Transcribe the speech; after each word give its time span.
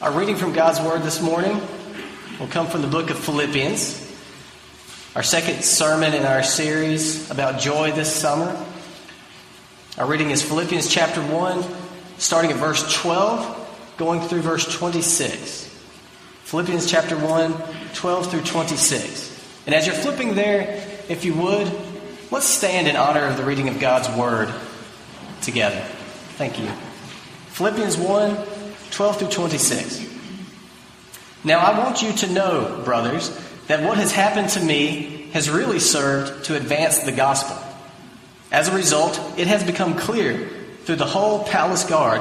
Our 0.00 0.12
reading 0.12 0.36
from 0.36 0.54
God's 0.54 0.80
Word 0.80 1.02
this 1.02 1.20
morning 1.20 1.60
will 2.38 2.46
come 2.46 2.68
from 2.68 2.80
the 2.80 2.88
book 2.88 3.10
of 3.10 3.18
Philippians, 3.18 4.10
our 5.14 5.22
second 5.22 5.62
sermon 5.62 6.14
in 6.14 6.24
our 6.24 6.42
series 6.42 7.30
about 7.30 7.60
joy 7.60 7.92
this 7.92 8.10
summer. 8.10 8.64
Our 9.98 10.06
reading 10.06 10.30
is 10.30 10.42
Philippians 10.42 10.88
chapter 10.88 11.20
1, 11.20 11.62
starting 12.16 12.50
at 12.50 12.56
verse 12.56 12.94
12, 13.02 13.94
going 13.98 14.22
through 14.22 14.40
verse 14.40 14.74
26. 14.74 15.66
Philippians 16.44 16.90
chapter 16.90 17.18
1, 17.18 17.54
12 17.92 18.30
through 18.30 18.42
26. 18.44 19.62
And 19.66 19.74
as 19.74 19.86
you're 19.86 19.94
flipping 19.94 20.34
there, 20.34 20.82
if 21.10 21.26
you 21.26 21.34
would, 21.34 21.70
let's 22.30 22.46
stand 22.46 22.88
in 22.88 22.96
honor 22.96 23.26
of 23.26 23.36
the 23.36 23.44
reading 23.44 23.68
of 23.68 23.78
God's 23.78 24.08
Word 24.18 24.50
together. 25.42 25.82
Thank 26.38 26.58
you. 26.58 26.70
Philippians 27.48 27.98
1, 27.98 28.46
12 28.90 29.18
through 29.18 29.28
26. 29.28 30.06
Now, 31.42 31.58
I 31.60 31.78
want 31.78 32.02
you 32.02 32.12
to 32.12 32.32
know, 32.32 32.82
brothers, 32.84 33.30
that 33.66 33.82
what 33.82 33.98
has 33.98 34.12
happened 34.12 34.50
to 34.50 34.60
me 34.60 35.28
has 35.32 35.48
really 35.48 35.78
served 35.78 36.44
to 36.46 36.56
advance 36.56 36.98
the 36.98 37.12
gospel. 37.12 37.56
As 38.52 38.68
a 38.68 38.74
result, 38.74 39.20
it 39.38 39.46
has 39.46 39.64
become 39.64 39.94
clear 39.94 40.48
through 40.84 40.96
the 40.96 41.06
whole 41.06 41.44
palace 41.44 41.84
guard 41.84 42.20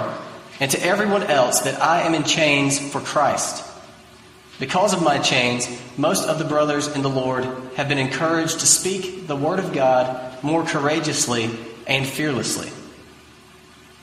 and 0.60 0.70
to 0.72 0.84
everyone 0.84 1.24
else 1.24 1.62
that 1.62 1.82
I 1.82 2.02
am 2.02 2.14
in 2.14 2.24
chains 2.24 2.80
for 2.92 3.02
Christ. 3.02 3.66
Because 4.60 4.94
of 4.94 5.02
my 5.02 5.18
chains, 5.20 5.68
most 5.98 6.28
of 6.28 6.38
the 6.38 6.46
brothers 6.46 6.88
in 6.88 7.02
the 7.02 7.10
Lord 7.10 7.46
have 7.76 7.88
been 7.88 7.98
encouraged 7.98 8.60
to 8.60 8.66
speak 8.66 9.26
the 9.26 9.36
word 9.36 9.60
of 9.60 9.74
God 9.74 10.44
more 10.44 10.66
courageously 10.66 11.50
and 11.88 12.06
fearlessly. 12.06 12.70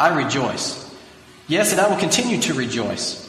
I 0.00 0.16
rejoice. 0.16 0.90
Yes, 1.46 1.72
and 1.72 1.80
I 1.80 1.88
will 1.88 1.98
continue 1.98 2.40
to 2.42 2.54
rejoice. 2.54 3.28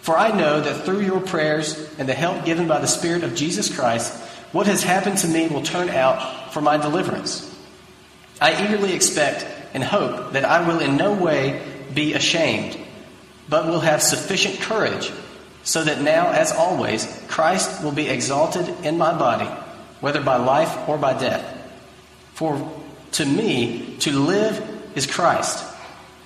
For 0.00 0.16
I 0.16 0.36
know 0.36 0.60
that 0.60 0.84
through 0.84 1.00
your 1.00 1.20
prayers 1.20 1.76
and 1.98 2.08
the 2.08 2.14
help 2.14 2.44
given 2.44 2.68
by 2.68 2.78
the 2.78 2.86
Spirit 2.86 3.24
of 3.24 3.34
Jesus 3.34 3.74
Christ, 3.74 4.12
what 4.52 4.68
has 4.68 4.84
happened 4.84 5.18
to 5.18 5.28
me 5.28 5.48
will 5.48 5.62
turn 5.62 5.88
out 5.88 6.52
for 6.52 6.60
my 6.60 6.76
deliverance. 6.76 7.50
I 8.40 8.64
eagerly 8.64 8.92
expect 8.92 9.44
and 9.74 9.82
hope 9.82 10.34
that 10.34 10.44
I 10.44 10.64
will 10.68 10.78
in 10.78 10.96
no 10.96 11.14
way 11.14 11.60
be 11.92 12.14
ashamed, 12.14 12.78
but 13.48 13.66
will 13.66 13.80
have 13.80 14.02
sufficient 14.02 14.60
courage, 14.60 15.10
so 15.64 15.82
that 15.82 16.00
now, 16.00 16.30
as 16.30 16.52
always, 16.52 17.06
Christ 17.26 17.82
will 17.82 17.92
be 17.92 18.08
exalted 18.08 18.68
in 18.84 18.98
my 18.98 19.18
body, 19.18 19.50
whether 20.00 20.22
by 20.22 20.36
life 20.36 20.88
or 20.88 20.96
by 20.96 21.18
death. 21.18 21.44
For 22.34 22.70
to 23.12 23.24
me, 23.24 23.96
to 24.00 24.12
live 24.12 24.62
is 24.94 25.06
Christ, 25.06 25.64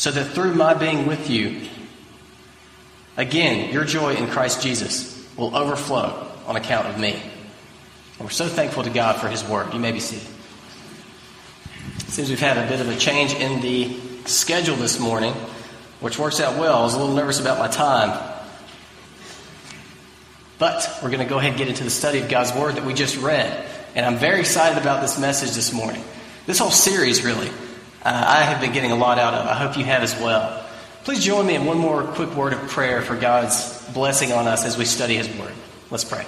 so 0.00 0.10
that 0.10 0.24
through 0.28 0.54
my 0.54 0.72
being 0.72 1.06
with 1.06 1.28
you, 1.28 1.60
again, 3.18 3.70
your 3.70 3.84
joy 3.84 4.14
in 4.14 4.26
Christ 4.28 4.62
Jesus 4.62 5.28
will 5.36 5.54
overflow 5.54 6.26
on 6.46 6.56
account 6.56 6.86
of 6.86 6.98
me. 6.98 7.12
And 7.12 8.20
we're 8.20 8.30
so 8.30 8.48
thankful 8.48 8.82
to 8.82 8.88
God 8.88 9.20
for 9.20 9.28
his 9.28 9.44
word. 9.44 9.74
You 9.74 9.78
may 9.78 9.92
be 9.92 10.00
seated. 10.00 10.26
Seems 12.08 12.30
we've 12.30 12.40
had 12.40 12.56
a 12.56 12.66
bit 12.66 12.80
of 12.80 12.88
a 12.88 12.96
change 12.96 13.34
in 13.34 13.60
the 13.60 13.94
schedule 14.24 14.74
this 14.74 14.98
morning, 14.98 15.34
which 16.00 16.18
works 16.18 16.40
out 16.40 16.56
well. 16.56 16.78
I 16.78 16.82
was 16.82 16.94
a 16.94 16.98
little 16.98 17.14
nervous 17.14 17.38
about 17.38 17.58
my 17.58 17.68
time. 17.68 18.26
But 20.58 20.98
we're 21.02 21.10
going 21.10 21.22
to 21.22 21.28
go 21.28 21.36
ahead 21.36 21.50
and 21.50 21.58
get 21.58 21.68
into 21.68 21.84
the 21.84 21.90
study 21.90 22.20
of 22.20 22.30
God's 22.30 22.54
Word 22.54 22.76
that 22.76 22.86
we 22.86 22.94
just 22.94 23.18
read. 23.18 23.68
And 23.94 24.06
I'm 24.06 24.16
very 24.16 24.40
excited 24.40 24.80
about 24.80 25.02
this 25.02 25.18
message 25.18 25.50
this 25.50 25.74
morning. 25.74 26.02
This 26.46 26.58
whole 26.58 26.70
series, 26.70 27.22
really, 27.22 27.50
uh, 28.02 28.24
I 28.26 28.42
have 28.42 28.60
been 28.60 28.72
getting 28.72 28.92
a 28.92 28.96
lot 28.96 29.18
out 29.18 29.34
of. 29.34 29.46
I 29.46 29.54
hope 29.54 29.76
you 29.76 29.84
have 29.84 30.02
as 30.02 30.18
well. 30.18 30.64
Please 31.04 31.24
join 31.24 31.46
me 31.46 31.54
in 31.54 31.66
one 31.66 31.78
more 31.78 32.02
quick 32.02 32.34
word 32.34 32.52
of 32.52 32.60
prayer 32.68 33.02
for 33.02 33.16
God's 33.16 33.86
blessing 33.92 34.32
on 34.32 34.46
us 34.46 34.64
as 34.64 34.78
we 34.78 34.84
study 34.84 35.16
His 35.16 35.28
Word. 35.36 35.52
Let's 35.90 36.04
pray. 36.04 36.24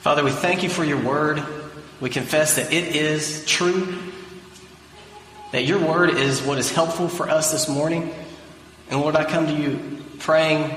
Father, 0.00 0.24
we 0.24 0.30
thank 0.30 0.62
you 0.62 0.68
for 0.68 0.84
your 0.84 1.00
Word. 1.00 1.42
We 2.00 2.10
confess 2.10 2.56
that 2.56 2.72
it 2.72 2.96
is 2.96 3.46
true, 3.46 3.96
that 5.52 5.64
your 5.64 5.78
word 5.78 6.10
is 6.10 6.42
what 6.42 6.58
is 6.58 6.70
helpful 6.70 7.08
for 7.08 7.30
us 7.30 7.52
this 7.52 7.68
morning. 7.68 8.12
And 8.90 9.00
Lord, 9.00 9.16
I 9.16 9.24
come 9.24 9.46
to 9.46 9.54
you 9.54 10.02
praying 10.18 10.74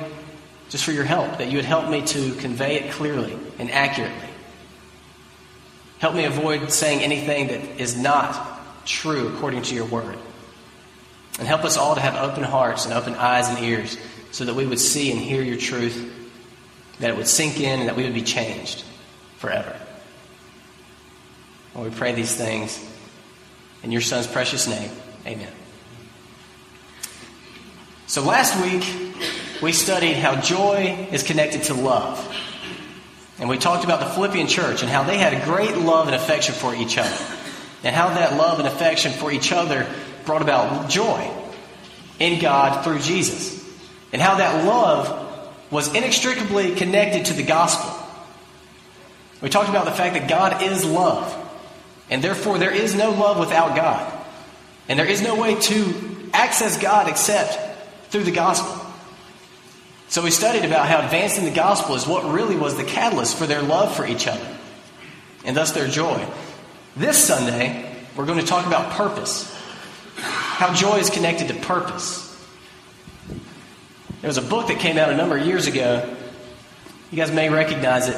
just 0.69 0.85
for 0.85 0.91
your 0.91 1.03
help, 1.03 1.39
that 1.39 1.49
you 1.49 1.57
would 1.57 1.65
help 1.65 1.89
me 1.89 2.01
to 2.03 2.33
convey 2.35 2.75
it 2.75 2.91
clearly 2.91 3.37
and 3.57 3.71
accurately. 3.71 4.26
Help 5.99 6.15
me 6.15 6.25
avoid 6.25 6.71
saying 6.71 7.01
anything 7.01 7.47
that 7.47 7.81
is 7.81 7.97
not 7.97 8.85
true 8.85 9.27
according 9.29 9.63
to 9.63 9.75
your 9.75 9.85
word. 9.85 10.17
And 11.39 11.47
help 11.47 11.63
us 11.63 11.77
all 11.77 11.95
to 11.95 12.01
have 12.01 12.15
open 12.15 12.43
hearts 12.43 12.85
and 12.85 12.93
open 12.93 13.13
eyes 13.15 13.47
and 13.49 13.59
ears 13.59 13.97
so 14.31 14.45
that 14.45 14.53
we 14.53 14.65
would 14.65 14.79
see 14.79 15.11
and 15.11 15.19
hear 15.19 15.41
your 15.41 15.57
truth, 15.57 16.13
that 16.99 17.09
it 17.09 17.17
would 17.17 17.27
sink 17.27 17.59
in, 17.59 17.79
and 17.79 17.89
that 17.89 17.95
we 17.95 18.03
would 18.03 18.13
be 18.13 18.23
changed 18.23 18.83
forever. 19.37 19.75
And 21.73 21.83
we 21.83 21.89
pray 21.91 22.13
these 22.13 22.35
things 22.35 22.83
in 23.83 23.91
your 23.91 24.01
Son's 24.01 24.27
precious 24.27 24.67
name. 24.67 24.91
Amen. 25.25 25.51
So 28.07 28.23
last 28.23 28.59
week, 28.63 28.83
we 29.61 29.71
studied 29.73 30.13
how 30.13 30.39
joy 30.39 31.07
is 31.11 31.23
connected 31.23 31.63
to 31.63 31.73
love. 31.73 32.17
And 33.39 33.49
we 33.49 33.57
talked 33.57 33.83
about 33.83 33.99
the 33.99 34.07
Philippian 34.07 34.47
church 34.47 34.81
and 34.81 34.89
how 34.89 35.03
they 35.03 35.17
had 35.17 35.33
a 35.33 35.45
great 35.45 35.77
love 35.77 36.07
and 36.07 36.15
affection 36.15 36.55
for 36.55 36.73
each 36.73 36.97
other. 36.97 37.25
And 37.83 37.95
how 37.95 38.09
that 38.09 38.35
love 38.35 38.59
and 38.59 38.67
affection 38.67 39.11
for 39.11 39.31
each 39.31 39.51
other 39.51 39.87
brought 40.25 40.41
about 40.41 40.89
joy 40.89 41.31
in 42.19 42.39
God 42.41 42.83
through 42.83 42.99
Jesus. 42.99 43.63
And 44.11 44.21
how 44.21 44.35
that 44.35 44.65
love 44.65 45.25
was 45.69 45.93
inextricably 45.93 46.75
connected 46.75 47.25
to 47.25 47.33
the 47.33 47.43
gospel. 47.43 47.93
We 49.41 49.49
talked 49.49 49.69
about 49.69 49.85
the 49.85 49.91
fact 49.91 50.15
that 50.15 50.27
God 50.27 50.63
is 50.63 50.83
love. 50.83 51.35
And 52.09 52.23
therefore, 52.23 52.57
there 52.57 52.73
is 52.73 52.95
no 52.95 53.11
love 53.11 53.37
without 53.37 53.75
God. 53.75 54.11
And 54.89 54.97
there 54.97 55.05
is 55.05 55.21
no 55.21 55.35
way 55.35 55.55
to 55.55 56.29
access 56.33 56.81
God 56.81 57.07
except 57.09 57.59
through 58.09 58.23
the 58.23 58.31
gospel. 58.31 58.86
So 60.09 60.23
we 60.23 60.31
studied 60.31 60.63
about 60.63 60.87
how 60.87 61.03
advancing 61.03 61.43
the 61.43 61.51
gospel 61.51 61.95
is 61.95 62.07
what 62.07 62.23
really 62.31 62.55
was 62.55 62.75
the 62.77 62.83
catalyst 62.83 63.37
for 63.37 63.45
their 63.45 63.61
love 63.61 63.95
for 63.95 64.05
each 64.05 64.27
other 64.27 64.57
and 65.43 65.55
thus 65.55 65.71
their 65.73 65.87
joy. 65.87 66.25
This 66.95 67.17
Sunday, 67.17 67.93
we're 68.15 68.25
going 68.25 68.39
to 68.39 68.45
talk 68.45 68.65
about 68.65 68.91
purpose. 68.93 69.53
How 70.15 70.73
joy 70.73 70.97
is 70.97 71.09
connected 71.09 71.49
to 71.49 71.53
purpose. 71.55 72.23
There 74.21 74.29
was 74.29 74.37
a 74.37 74.41
book 74.41 74.67
that 74.67 74.79
came 74.79 74.97
out 74.97 75.09
a 75.11 75.17
number 75.17 75.37
of 75.37 75.45
years 75.45 75.67
ago. 75.67 76.15
You 77.11 77.17
guys 77.17 77.31
may 77.31 77.49
recognize 77.49 78.07
it 78.07 78.17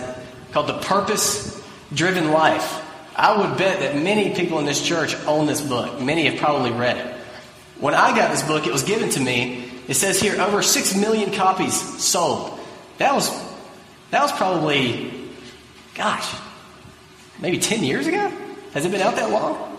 called 0.51 0.67
The 0.67 0.79
Purpose 0.79 1.61
Driven 1.93 2.31
Life. 2.31 2.85
I 3.15 3.35
would 3.35 3.57
bet 3.57 3.79
that 3.79 4.01
many 4.01 4.33
people 4.33 4.59
in 4.59 4.65
this 4.65 4.81
church 4.81 5.15
own 5.25 5.45
this 5.45 5.59
book. 5.59 5.99
Many 5.99 6.25
have 6.25 6.39
probably 6.39 6.71
read 6.71 6.97
it. 6.97 7.15
When 7.79 7.93
I 7.93 8.15
got 8.15 8.31
this 8.31 8.43
book, 8.43 8.65
it 8.65 8.71
was 8.71 8.83
given 8.83 9.09
to 9.09 9.19
me. 9.19 9.69
It 9.89 9.95
says 9.95 10.21
here 10.21 10.39
over 10.39 10.61
6 10.61 10.95
million 10.95 11.31
copies 11.33 11.73
sold. 11.99 12.57
That 12.99 13.15
was 13.15 13.29
that 14.11 14.21
was 14.21 14.31
probably 14.31 15.11
gosh, 15.95 16.33
maybe 17.39 17.57
10 17.57 17.83
years 17.83 18.05
ago? 18.05 18.31
Has 18.73 18.85
it 18.85 18.91
been 18.91 19.01
out 19.01 19.15
that 19.15 19.31
long? 19.31 19.77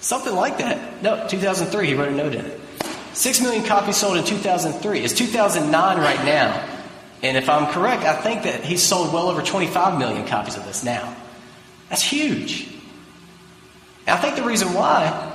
Something 0.00 0.34
like 0.34 0.58
that. 0.58 1.02
No, 1.02 1.26
2003 1.26 1.86
he 1.86 1.94
wrote 1.94 2.12
a 2.12 2.14
note 2.14 2.34
in 2.34 2.44
it. 2.44 2.60
6 3.14 3.40
million 3.40 3.64
copies 3.64 3.96
sold 3.96 4.18
in 4.18 4.24
2003. 4.24 5.00
It's 5.00 5.14
2009 5.14 5.98
right 5.98 6.24
now. 6.26 6.68
And 7.22 7.36
if 7.38 7.48
I'm 7.48 7.72
correct, 7.72 8.04
I 8.04 8.20
think 8.20 8.42
that 8.42 8.62
he's 8.62 8.82
sold 8.82 9.14
well 9.14 9.30
over 9.30 9.40
25 9.40 9.98
million 9.98 10.26
copies 10.26 10.58
of 10.58 10.66
this 10.66 10.84
now. 10.84 11.16
That's 11.88 12.02
huge. 12.02 12.68
And 14.06 14.10
I 14.10 14.20
think 14.20 14.36
the 14.36 14.42
reason 14.42 14.74
why 14.74 15.27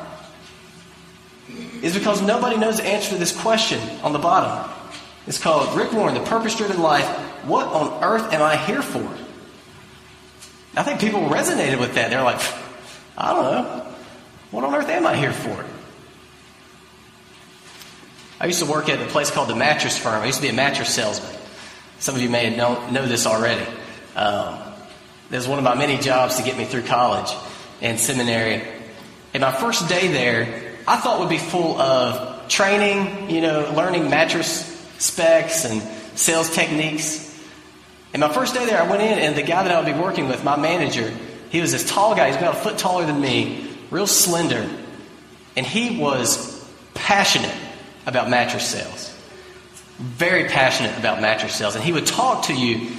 is 1.84 1.94
because 1.94 2.22
nobody 2.22 2.56
knows 2.56 2.78
the 2.78 2.86
answer 2.86 3.10
to 3.10 3.18
this 3.18 3.38
question 3.38 3.80
on 4.04 4.14
the 4.14 4.20
bottom. 4.20 4.72
It's 5.28 5.38
called 5.38 5.78
Rick 5.78 5.92
Warren, 5.92 6.14
The 6.14 6.22
Purpose 6.22 6.56
Driven 6.56 6.82
Life. 6.82 7.06
What 7.46 7.68
on 7.68 8.02
earth 8.02 8.32
am 8.32 8.42
I 8.42 8.56
here 8.56 8.82
for? 8.82 9.06
I 10.76 10.84
think 10.84 11.02
people 11.02 11.20
resonated 11.22 11.80
with 11.80 11.96
that. 11.96 12.10
They're 12.10 12.24
like, 12.24 12.42
I 13.18 13.34
don't 13.34 13.44
know. 13.44 13.96
What 14.52 14.64
on 14.64 14.74
earth 14.74 14.88
am 14.88 15.06
I 15.06 15.16
here 15.16 15.34
for? 15.34 15.66
I 18.40 18.46
used 18.46 18.60
to 18.60 18.66
work 18.66 18.88
at 18.88 19.02
a 19.02 19.06
place 19.08 19.30
called 19.30 19.50
the 19.50 19.56
Mattress 19.56 19.98
Firm. 19.98 20.22
I 20.22 20.26
used 20.26 20.38
to 20.38 20.42
be 20.42 20.50
a 20.50 20.54
mattress 20.54 20.94
salesman. 20.94 21.32
Some 22.00 22.16
of 22.16 22.22
you 22.22 22.30
may 22.30 22.56
know, 22.56 22.90
know 22.90 23.06
this 23.06 23.28
already. 23.28 23.66
Um, 24.16 24.58
it 25.30 25.36
was 25.36 25.48
one 25.48 25.58
of 25.58 25.66
my 25.66 25.76
many 25.76 25.98
jobs 25.98 26.38
to 26.38 26.44
get 26.44 26.58
me 26.58 26.64
through 26.64 26.84
college 26.84 27.32
and 27.82 28.00
seminary. 28.00 28.66
And 29.34 29.42
my 29.42 29.52
first 29.52 29.90
day 29.90 30.08
there, 30.08 30.73
I 30.88 30.98
thought 30.98 31.20
would 31.20 31.30
be 31.30 31.38
full 31.38 31.80
of 31.80 32.48
training, 32.50 33.30
you 33.30 33.42
know, 33.42 33.72
learning 33.76 34.10
mattress 34.10 34.70
specs 34.98 35.66
and 35.66 35.82
sales 36.18 36.54
techniques. 36.54 37.30
And 38.14 38.20
my 38.20 38.30
first 38.32 38.54
day 38.54 38.66
there, 38.66 38.82
I 38.82 38.88
went 38.88 39.02
in, 39.02 39.18
and 39.20 39.36
the 39.36 39.44
guy 39.44 39.64
that 39.64 39.72
I 39.72 39.78
would 39.82 39.92
be 39.92 40.00
working 40.00 40.28
with, 40.28 40.44
my 40.44 40.56
manager, 40.56 41.12
he 41.50 41.62
was 41.62 41.72
this 41.72 41.90
tall 41.90 42.16
guy. 42.16 42.28
He's 42.28 42.36
about 42.36 42.56
a 42.56 42.60
foot 42.60 42.78
taller 42.78 43.06
than 43.06 43.20
me, 43.20 43.70
real 43.90 44.08
slender. 44.08 44.70
And 45.56 45.66
he 45.66 46.00
was 46.00 46.68
passionate 46.94 47.56
about 48.06 48.30
mattress 48.30 48.68
sales. 48.68 49.10
Very 49.98 50.50
passionate 50.50 50.98
about 50.98 51.22
mattress 51.22 51.56
sales. 51.56 51.76
And 51.76 51.84
he 51.84 51.92
would 51.92 52.06
talk 52.06 52.46
to 52.46 52.54
you, 52.54 52.90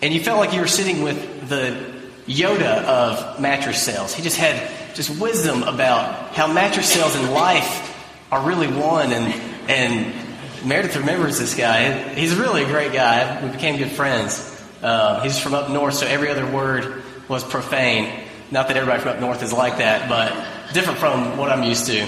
and 0.00 0.12
you 0.12 0.20
felt 0.20 0.38
like 0.38 0.52
you 0.52 0.60
were 0.60 0.66
sitting 0.68 1.02
with 1.02 1.48
the 1.48 1.92
Yoda 2.26 2.84
of 2.84 3.40
mattress 3.40 3.82
sales. 3.82 4.14
He 4.14 4.22
just 4.22 4.36
had 4.36 4.60
just 4.94 5.20
wisdom 5.20 5.62
about 5.62 6.34
how 6.34 6.52
mattress 6.52 6.92
sales 6.92 7.16
in 7.16 7.30
life 7.30 7.88
are 8.30 8.46
really 8.46 8.68
one. 8.68 9.12
And, 9.12 9.32
and 9.70 10.66
Meredith 10.66 10.96
remembers 10.96 11.38
this 11.38 11.54
guy. 11.54 12.14
He's 12.14 12.34
really 12.34 12.64
a 12.64 12.66
great 12.66 12.92
guy. 12.92 13.44
We 13.44 13.50
became 13.50 13.76
good 13.76 13.90
friends. 13.90 14.48
Uh, 14.82 15.20
he's 15.22 15.38
from 15.38 15.54
up 15.54 15.70
north, 15.70 15.94
so 15.94 16.06
every 16.06 16.28
other 16.28 16.46
word 16.50 17.02
was 17.28 17.44
profane. 17.44 18.26
Not 18.50 18.68
that 18.68 18.76
everybody 18.76 19.00
from 19.02 19.12
up 19.12 19.20
north 19.20 19.42
is 19.42 19.52
like 19.52 19.78
that, 19.78 20.08
but 20.08 20.32
different 20.74 20.98
from 20.98 21.36
what 21.36 21.50
I'm 21.50 21.62
used 21.62 21.86
to. 21.86 22.06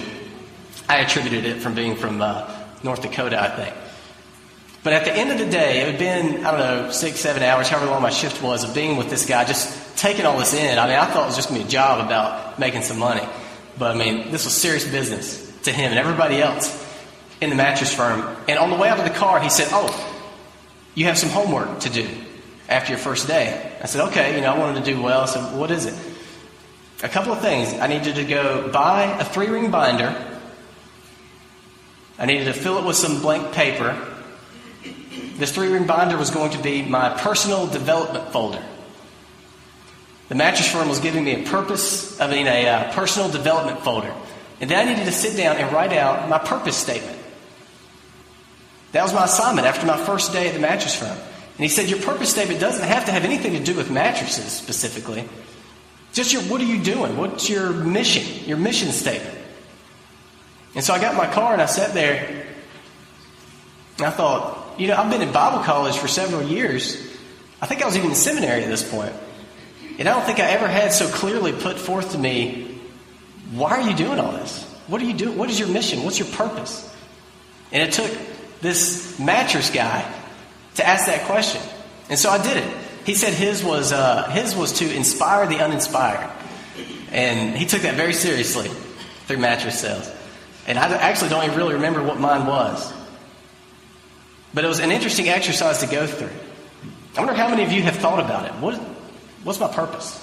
I 0.89 0.99
attributed 0.99 1.47
it 1.47 1.63
from 1.63 1.75
being 1.75 1.97
from 1.97 2.21
uh, 2.21 2.51
North 2.83 3.03
Dakota, 3.03 3.43
I 3.43 3.49
think. 3.49 3.75
But 4.83 4.93
at 4.93 5.07
the 5.07 5.13
end 5.13 5.33
of 5.33 5.39
the 5.39 5.47
day, 5.47 5.81
it 5.81 5.89
had 5.89 5.99
been, 5.99 6.45
I 6.45 6.51
don't 6.51 6.61
know, 6.61 6.91
six, 6.91 7.21
seven 7.21 7.43
hours, 7.43 7.69
however 7.69 7.87
long 7.87 8.03
my 8.03 8.11
shift 8.11 8.43
was, 8.43 8.65
of 8.65 8.75
being 8.75 8.99
with 8.99 9.09
this 9.09 9.25
guy, 9.25 9.45
just 9.45 9.84
taking 10.05 10.27
all 10.27 10.37
this 10.37 10.53
in. 10.53 10.79
I 10.79 10.87
mean, 10.87 10.97
I 10.97 11.07
thought 11.07 11.23
it 11.23 11.27
was 11.29 11.37
just 11.37 11.49
going 11.49 11.63
to 11.63 11.65
be 11.65 11.69
a 11.69 11.73
job 11.73 12.05
about 12.05 12.59
making 12.59 12.83
some 12.83 12.99
money. 12.99 13.27
But 13.79 13.93
I 13.93 13.95
mean, 13.99 14.31
this 14.31 14.45
was 14.45 14.53
serious 14.53 14.87
business 14.87 15.51
to 15.63 15.73
him 15.73 15.91
and 15.91 15.99
everybody 15.99 16.43
else 16.43 16.69
in 17.41 17.49
the 17.49 17.57
mattress 17.57 17.93
firm. 17.95 18.37
And 18.47 18.59
on 18.59 18.69
the 18.69 18.77
way 18.77 18.91
out 18.91 18.99
of 18.99 19.05
the 19.05 19.19
car, 19.19 19.41
he 19.41 19.49
said, 19.49 19.69
Oh, 19.73 19.89
you 20.95 21.07
have 21.07 21.17
some 21.17 21.31
homework 21.31 21.81
to 21.81 21.89
do 21.89 22.07
after 22.69 22.93
your 22.93 22.99
first 22.99 23.27
day. 23.27 23.79
I 23.83 23.87
said, 23.87 24.07
Okay, 24.09 24.37
you 24.37 24.43
know, 24.43 24.53
I 24.53 24.59
wanted 24.59 24.85
to 24.85 24.93
do 24.93 25.01
well. 25.01 25.27
So 25.27 25.41
what 25.57 25.71
is 25.71 25.87
it? 25.87 25.95
A 27.03 27.09
couple 27.09 27.33
of 27.33 27.41
things. 27.41 27.73
I 27.73 27.87
needed 27.87 28.17
to 28.17 28.25
go 28.25 28.71
buy 28.71 29.05
a 29.19 29.25
three 29.25 29.49
ring 29.49 29.71
binder. 29.71 30.15
I 32.19 32.27
needed 32.27 32.45
to 32.45 32.53
fill 32.53 32.77
it 32.77 32.85
with 32.85 32.97
some 32.97 33.23
blank 33.23 33.55
paper. 33.55 33.97
This 35.37 35.51
three 35.51 35.69
ring 35.69 35.87
binder 35.87 36.19
was 36.19 36.31
going 36.31 36.51
to 36.51 36.63
be 36.63 36.83
my 36.83 37.09
personal 37.09 37.67
development 37.67 38.31
folder. 38.33 38.63
The 40.35 40.39
mattress 40.39 40.69
firm 40.69 40.89
was 40.89 40.99
giving 40.99 41.23
me 41.23 41.45
a 41.45 41.49
purpose, 41.49 42.21
I 42.21 42.29
mean, 42.29 42.49
a 42.49 42.67
uh, 42.67 42.93
personal 42.93 43.31
development 43.31 43.79
folder. 43.85 44.13
And 44.61 44.69
then 44.69 44.85
I 44.85 44.91
needed 44.91 45.05
to 45.05 45.13
sit 45.13 45.37
down 45.37 45.59
and 45.59 45.73
write 45.73 45.93
out 45.93 46.29
my 46.29 46.39
purpose 46.39 46.77
statement. 46.77 47.17
That 48.91 49.05
was 49.05 49.15
my 49.15 49.27
assignment 49.27 49.69
after 49.69 49.87
my 49.87 49.97
first 49.97 50.33
day 50.33 50.49
at 50.49 50.55
the 50.55 50.59
mattress 50.59 50.97
firm. 50.97 51.17
And 51.17 51.59
he 51.59 51.69
said, 51.69 51.89
Your 51.89 52.01
purpose 52.01 52.31
statement 52.31 52.59
doesn't 52.59 52.85
have 52.85 53.05
to 53.05 53.13
have 53.13 53.25
anything 53.25 53.53
to 53.53 53.63
do 53.63 53.77
with 53.77 53.93
mattresses 53.93 54.51
specifically. 54.51 55.29
Just 56.13 56.33
your, 56.33 56.43
what 56.43 56.61
are 56.61 56.65
you 56.65 56.83
doing? 56.83 57.17
What's 57.17 57.49
your 57.49 57.71
mission? 57.71 58.45
Your 58.45 58.59
mission 58.59 58.91
statement. 58.91 59.39
And 60.75 60.85
so 60.85 60.95
I 60.95 61.01
got 61.01 61.15
my 61.15 61.33
car 61.33 61.53
and 61.53 61.63
I 61.63 61.67
sat 61.67 61.95
there. 61.95 62.45
And 63.99 64.07
I 64.07 64.11
thought, 64.11 64.81
you 64.81 64.89
know, 64.89 64.97
I've 64.97 65.13
been 65.13 65.23
in 65.23 65.33
Bible 65.33 65.63
college 65.63 65.97
for 65.97 66.09
several 66.09 66.43
years. 66.43 66.97
I 67.63 67.67
think 67.67 67.83
I 67.83 67.87
was 67.87 67.97
even 67.97 68.11
in 68.11 68.17
seminary 68.17 68.65
at 68.65 68.69
this 68.69 68.83
point. 68.83 69.15
And 69.99 70.09
I 70.09 70.15
don't 70.15 70.25
think 70.25 70.41
I 70.41 70.51
ever 70.51 70.67
had 70.67 70.93
so 70.93 71.09
clearly 71.09 71.53
put 71.53 71.79
forth 71.79 72.13
to 72.13 72.19
me, 72.19 72.79
why 73.53 73.81
are 73.81 73.89
you 73.89 73.97
doing 73.97 74.19
all 74.19 74.33
this? 74.33 74.65
What 74.87 75.01
are 75.01 75.05
you 75.05 75.15
doing? 75.15 75.39
What 75.39 75.51
is 75.51 75.59
your 75.59 75.69
mission? 75.69 76.03
What's 76.03 76.19
your 76.19 76.29
purpose? 76.29 76.93
And 77.73 77.89
it 77.89 77.93
took 77.93 78.11
this 78.61 79.19
mattress 79.19 79.71
guy 79.71 80.11
to 80.77 80.87
ask 80.87 81.07
that 81.07 81.27
question. 81.27 81.63
And 82.11 82.19
so 82.19 82.31
I 82.31 82.43
did 82.43 82.57
it. 82.57 82.77
He 83.05 83.15
said 83.15 83.35
his 83.35 83.63
was, 83.63 83.93
uh, 83.93 84.29
his 84.31 84.57
was 84.57 84.73
to 84.75 84.95
inspire 84.95 85.47
the 85.47 85.63
uninspired. 85.63 86.31
And 87.13 87.57
he 87.57 87.67
took 87.67 87.83
that 87.83 87.95
very 87.95 88.15
seriously 88.15 88.69
through 89.27 89.39
mattress 89.39 89.79
sales. 89.79 90.11
And 90.67 90.79
I 90.79 90.93
actually 90.97 91.31
don't 91.31 91.45
even 91.45 91.57
really 91.57 91.75
remember 91.75 92.03
what 92.03 92.19
mine 92.19 92.47
was. 92.47 92.93
But 94.53 94.65
it 94.65 94.69
was 94.69 94.81
an 94.81 94.91
interesting 94.91 95.29
exercise 95.29 95.79
to 95.79 95.87
go 95.87 96.07
through. 96.07 96.31
I 97.17 97.21
wonder 97.21 97.35
how 97.35 97.49
many 97.49 97.63
of 97.63 97.73
you 97.73 97.83
have 97.83 97.97
thought 97.97 98.21
about 98.21 98.47
it. 98.47 98.53
What, 98.55 98.81
what's 99.45 99.61
my 99.61 99.69
purpose? 99.69 100.21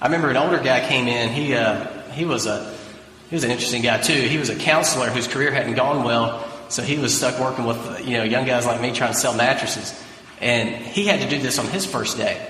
I 0.00 0.06
remember 0.06 0.30
an 0.30 0.36
older 0.36 0.58
guy 0.58 0.86
came 0.88 1.08
in. 1.08 1.30
He, 1.30 1.54
uh, 1.54 1.86
he, 2.12 2.24
was 2.24 2.46
a, 2.46 2.74
he 3.28 3.36
was 3.36 3.44
an 3.44 3.50
interesting 3.50 3.82
guy, 3.82 3.98
too. 3.98 4.12
He 4.12 4.38
was 4.38 4.48
a 4.48 4.56
counselor 4.56 5.08
whose 5.08 5.28
career 5.28 5.52
hadn't 5.52 5.74
gone 5.74 6.04
well. 6.04 6.48
So 6.68 6.82
he 6.82 6.98
was 6.98 7.16
stuck 7.16 7.38
working 7.38 7.64
with 7.64 8.06
you 8.06 8.16
know 8.16 8.24
young 8.24 8.46
guys 8.46 8.66
like 8.66 8.80
me 8.80 8.92
trying 8.92 9.12
to 9.12 9.18
sell 9.18 9.34
mattresses, 9.34 9.94
and 10.40 10.68
he 10.68 11.06
had 11.06 11.20
to 11.20 11.28
do 11.28 11.40
this 11.40 11.58
on 11.58 11.66
his 11.66 11.86
first 11.86 12.16
day. 12.16 12.44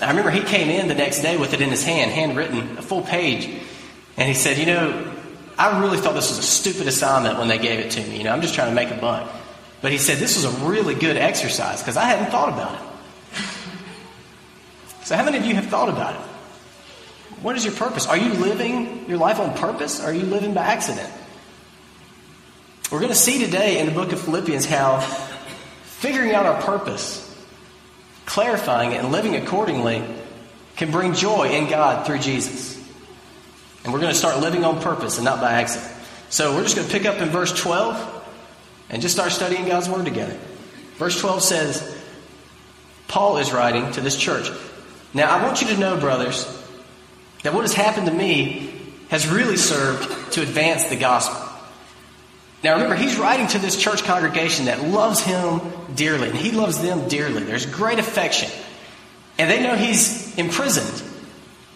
I 0.00 0.10
remember 0.10 0.30
he 0.30 0.42
came 0.42 0.68
in 0.68 0.88
the 0.88 0.94
next 0.94 1.22
day 1.22 1.36
with 1.36 1.54
it 1.54 1.60
in 1.60 1.70
his 1.70 1.82
hand, 1.82 2.10
handwritten, 2.10 2.78
a 2.78 2.82
full 2.82 3.02
page, 3.02 3.48
and 4.16 4.28
he 4.28 4.34
said, 4.34 4.58
"You 4.58 4.66
know, 4.66 5.12
I 5.58 5.80
really 5.80 5.98
thought 5.98 6.14
this 6.14 6.28
was 6.28 6.38
a 6.38 6.42
stupid 6.42 6.86
assignment 6.86 7.38
when 7.38 7.48
they 7.48 7.58
gave 7.58 7.80
it 7.80 7.90
to 7.92 8.00
me. 8.02 8.18
You 8.18 8.24
know, 8.24 8.32
I'm 8.32 8.42
just 8.42 8.54
trying 8.54 8.68
to 8.68 8.74
make 8.74 8.90
a 8.90 9.00
buck." 9.00 9.32
But 9.80 9.92
he 9.92 9.98
said 9.98 10.18
this 10.18 10.36
was 10.36 10.44
a 10.44 10.66
really 10.66 10.94
good 10.94 11.16
exercise 11.16 11.80
because 11.80 11.96
I 11.96 12.04
hadn't 12.04 12.30
thought 12.30 12.50
about 12.50 12.74
it. 12.74 12.80
So 15.06 15.14
how 15.14 15.24
many 15.24 15.38
of 15.38 15.44
you 15.44 15.54
have 15.54 15.66
thought 15.66 15.88
about 15.88 16.16
it? 16.16 16.20
What 17.40 17.54
is 17.56 17.64
your 17.64 17.74
purpose? 17.74 18.08
Are 18.08 18.16
you 18.16 18.32
living 18.32 19.08
your 19.08 19.18
life 19.18 19.38
on 19.38 19.54
purpose? 19.54 20.02
Or 20.02 20.06
are 20.06 20.12
you 20.12 20.24
living 20.24 20.52
by 20.52 20.62
accident? 20.62 21.08
We're 22.90 22.98
going 22.98 23.12
to 23.12 23.16
see 23.16 23.38
today 23.38 23.78
in 23.78 23.86
the 23.86 23.92
book 23.92 24.10
of 24.10 24.20
Philippians 24.20 24.64
how 24.64 24.98
figuring 25.84 26.32
out 26.32 26.44
our 26.44 26.60
purpose, 26.60 27.22
clarifying 28.24 28.90
it, 28.90 28.96
and 28.96 29.12
living 29.12 29.36
accordingly 29.36 30.02
can 30.74 30.90
bring 30.90 31.14
joy 31.14 31.50
in 31.50 31.70
God 31.70 32.04
through 32.04 32.18
Jesus. 32.18 32.76
And 33.84 33.92
we're 33.92 34.00
going 34.00 34.12
to 34.12 34.18
start 34.18 34.40
living 34.40 34.64
on 34.64 34.82
purpose 34.82 35.18
and 35.18 35.24
not 35.24 35.40
by 35.40 35.52
accident. 35.52 35.88
So 36.30 36.56
we're 36.56 36.64
just 36.64 36.74
going 36.74 36.88
to 36.88 36.92
pick 36.92 37.06
up 37.06 37.18
in 37.18 37.28
verse 37.28 37.52
12 37.52 38.24
and 38.90 39.00
just 39.00 39.14
start 39.14 39.30
studying 39.30 39.66
God's 39.66 39.88
Word 39.88 40.04
together. 40.04 40.36
Verse 40.96 41.20
12 41.20 41.44
says, 41.44 41.96
Paul 43.06 43.38
is 43.38 43.52
writing 43.52 43.92
to 43.92 44.00
this 44.00 44.16
church. 44.16 44.50
Now, 45.16 45.34
I 45.34 45.42
want 45.42 45.62
you 45.62 45.68
to 45.68 45.78
know, 45.78 45.98
brothers, 45.98 46.44
that 47.42 47.54
what 47.54 47.62
has 47.62 47.72
happened 47.72 48.06
to 48.06 48.12
me 48.12 48.70
has 49.08 49.26
really 49.26 49.56
served 49.56 50.34
to 50.34 50.42
advance 50.42 50.88
the 50.88 50.96
gospel. 50.96 51.40
Now 52.62 52.74
remember, 52.74 52.96
he's 52.96 53.16
writing 53.16 53.46
to 53.48 53.58
this 53.58 53.80
church 53.80 54.04
congregation 54.04 54.66
that 54.66 54.82
loves 54.82 55.20
him 55.20 55.62
dearly, 55.94 56.28
and 56.28 56.36
he 56.36 56.50
loves 56.50 56.82
them 56.82 57.08
dearly. 57.08 57.44
There's 57.44 57.64
great 57.64 57.98
affection. 57.98 58.50
And 59.38 59.50
they 59.50 59.62
know 59.62 59.74
he's 59.74 60.36
imprisoned, 60.36 61.02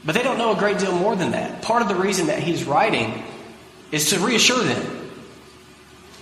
but 0.04 0.14
they 0.14 0.22
don't 0.22 0.36
know 0.36 0.52
a 0.52 0.58
great 0.58 0.78
deal 0.78 0.92
more 0.92 1.16
than 1.16 1.30
that. 1.30 1.62
Part 1.62 1.80
of 1.80 1.88
the 1.88 1.94
reason 1.94 2.26
that 2.26 2.40
he's 2.42 2.64
writing 2.64 3.22
is 3.90 4.10
to 4.10 4.18
reassure 4.18 4.62
them. 4.62 5.10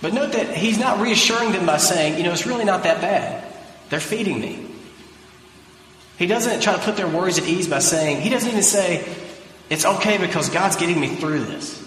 But 0.01 0.13
note 0.13 0.31
that 0.31 0.55
he's 0.55 0.79
not 0.79 1.01
reassuring 1.01 1.51
them 1.51 1.65
by 1.65 1.79
saying, 1.79 2.17
you 2.17 2.23
know, 2.23 2.31
it's 2.31 2.45
really 2.45 2.63
not 2.63 2.83
that 2.83 3.01
bad. 3.01 3.43
They're 3.89 3.99
feeding 3.99 4.39
me. 4.39 4.68
He 6.19 6.27
doesn't 6.27 6.61
try 6.61 6.73
to 6.73 6.79
put 6.79 6.97
their 6.97 7.07
worries 7.07 7.37
at 7.37 7.47
ease 7.47 7.69
by 7.69 7.79
saying, 7.79 8.19
he 8.19 8.29
doesn't 8.29 8.49
even 8.49 8.61
say, 8.61 9.07
it's 9.69 9.85
okay 9.85 10.17
because 10.17 10.49
God's 10.49 10.75
getting 10.75 10.99
me 10.99 11.15
through 11.15 11.45
this. 11.45 11.79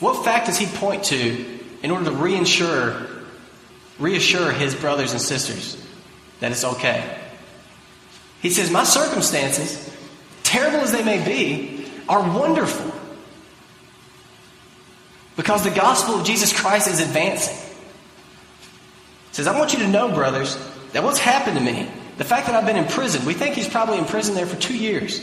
What 0.00 0.22
fact 0.22 0.46
does 0.46 0.58
he 0.58 0.66
point 0.66 1.04
to 1.04 1.60
in 1.82 1.90
order 1.90 2.04
to 2.04 2.12
reassure, 2.12 3.06
reassure 3.98 4.52
his 4.52 4.74
brothers 4.74 5.12
and 5.12 5.20
sisters 5.20 5.82
that 6.40 6.52
it's 6.52 6.62
okay? 6.64 7.18
He 8.42 8.50
says, 8.50 8.70
My 8.70 8.84
circumstances, 8.84 9.90
terrible 10.42 10.80
as 10.80 10.92
they 10.92 11.02
may 11.02 11.24
be, 11.24 11.86
are 12.06 12.20
wonderful 12.38 12.92
because 15.36 15.64
the 15.64 15.70
gospel 15.70 16.16
of 16.16 16.26
Jesus 16.26 16.52
Christ 16.52 16.86
is 16.86 17.00
advancing. 17.00 17.56
He 17.56 19.36
says, 19.36 19.46
I 19.46 19.58
want 19.58 19.72
you 19.72 19.78
to 19.78 19.88
know, 19.88 20.12
brothers, 20.12 20.58
that 20.92 21.02
what's 21.02 21.18
happened 21.18 21.56
to 21.56 21.64
me, 21.64 21.90
the 22.16 22.24
fact 22.24 22.46
that 22.46 22.54
I've 22.54 22.66
been 22.66 22.76
in 22.76 22.86
prison, 22.86 23.24
we 23.24 23.34
think 23.34 23.54
he's 23.54 23.68
probably 23.68 23.98
in 23.98 24.04
prison 24.04 24.34
there 24.34 24.46
for 24.46 24.56
two 24.56 24.76
years. 24.76 25.20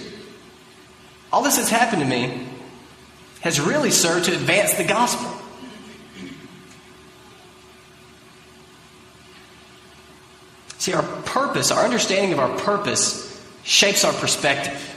All 1.32 1.42
this 1.44 1.58
that's 1.58 1.70
happened 1.70 2.02
to 2.02 2.08
me 2.08 2.48
has 3.42 3.60
really 3.60 3.92
served 3.92 4.26
to 4.26 4.34
advance 4.34 4.74
the 4.74 4.84
gospel. 4.84 5.32
See, 10.78 10.94
our 10.94 11.04
purpose, 11.04 11.72
our 11.72 11.84
understanding 11.84 12.34
of 12.34 12.40
our 12.40 12.58
purpose, 12.58 13.28
shapes 13.64 14.04
our 14.04 14.14
perspective. 14.14 14.88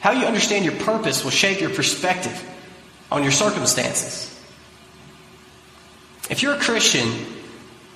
How 0.00 0.12
you 0.12 0.26
understand 0.26 0.64
your 0.64 0.76
purpose 0.76 1.24
will 1.24 1.32
shape 1.32 1.60
your 1.60 1.70
perspective 1.70 2.48
on 3.10 3.22
your 3.22 3.32
circumstances. 3.32 4.32
If 6.30 6.42
you're 6.42 6.54
a 6.54 6.58
Christian, 6.58 7.10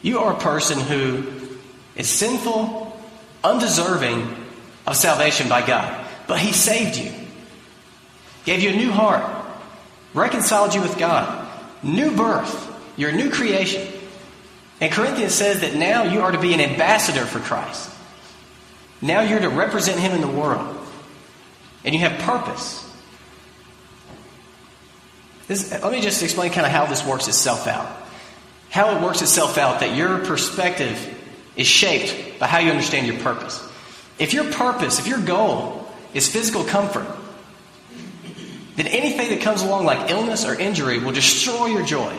you 0.03 0.19
are 0.19 0.33
a 0.33 0.39
person 0.39 0.81
who 0.81 1.42
is 1.97 2.09
sinful, 2.09 2.97
undeserving 3.45 4.37
of 4.87 4.97
salvation 4.97 5.49
by 5.49 5.67
God. 5.67 6.07
But 6.27 6.39
He 6.39 6.53
saved 6.53 6.97
you, 6.97 7.13
gave 8.45 8.61
you 8.63 8.71
a 8.71 8.77
new 8.77 8.91
heart, 8.91 9.25
reconciled 10.15 10.75
you 10.75 10.81
with 10.81 10.99
God, 10.99 11.49
new 11.83 12.15
birth. 12.17 12.69
You're 12.97 13.11
a 13.11 13.17
new 13.17 13.31
creation. 13.31 13.87
And 14.81 14.93
Corinthians 14.93 15.35
says 15.35 15.61
that 15.61 15.75
now 15.75 16.05
you 16.05 16.23
are 16.23 16.33
to 16.33 16.41
be 16.41 16.55
an 16.55 16.61
ambassador 16.61 17.25
for 17.25 17.39
Christ. 17.39 17.91
Now 19.01 19.23
you're 19.23 19.41
to 19.41 19.49
represent 19.49 20.01
Him 20.01 20.13
in 20.13 20.21
the 20.21 20.29
world. 20.29 20.79
And 21.85 21.95
you 21.95 22.01
have 22.01 22.21
purpose. 22.21 22.79
This, 25.49 25.73
let 25.73 25.93
me 25.93 26.01
just 26.01 26.23
explain 26.23 26.53
kind 26.53 26.67
of 26.67 26.73
how 26.73 26.87
this 26.87 27.05
works 27.05 27.29
itself 27.29 27.67
out. 27.67 27.91
How 28.71 28.97
it 28.97 29.03
works 29.03 29.23
itself 29.23 29.59
out 29.59 29.81
that 29.81 29.97
your 29.97 30.19
perspective 30.19 31.12
is 31.57 31.67
shaped 31.67 32.39
by 32.39 32.47
how 32.47 32.59
you 32.59 32.71
understand 32.71 33.07
your 33.07 33.19
purpose. 33.19 33.69
If 34.19 34.33
your 34.33 34.51
purpose, 34.53 34.99
if 34.99 35.07
your 35.07 35.21
goal 35.21 35.91
is 36.15 36.29
physical 36.29 36.65
comfort, 36.65 37.07
then 38.77 38.87
anything 38.87 39.31
that 39.31 39.41
comes 39.41 39.63
along 39.63 39.85
like 39.85 40.11
illness 40.11 40.47
or 40.47 40.55
injury 40.55 40.99
will 40.99 41.13
destroy 41.13 41.67
your 41.67 41.85
joy. 41.85 42.15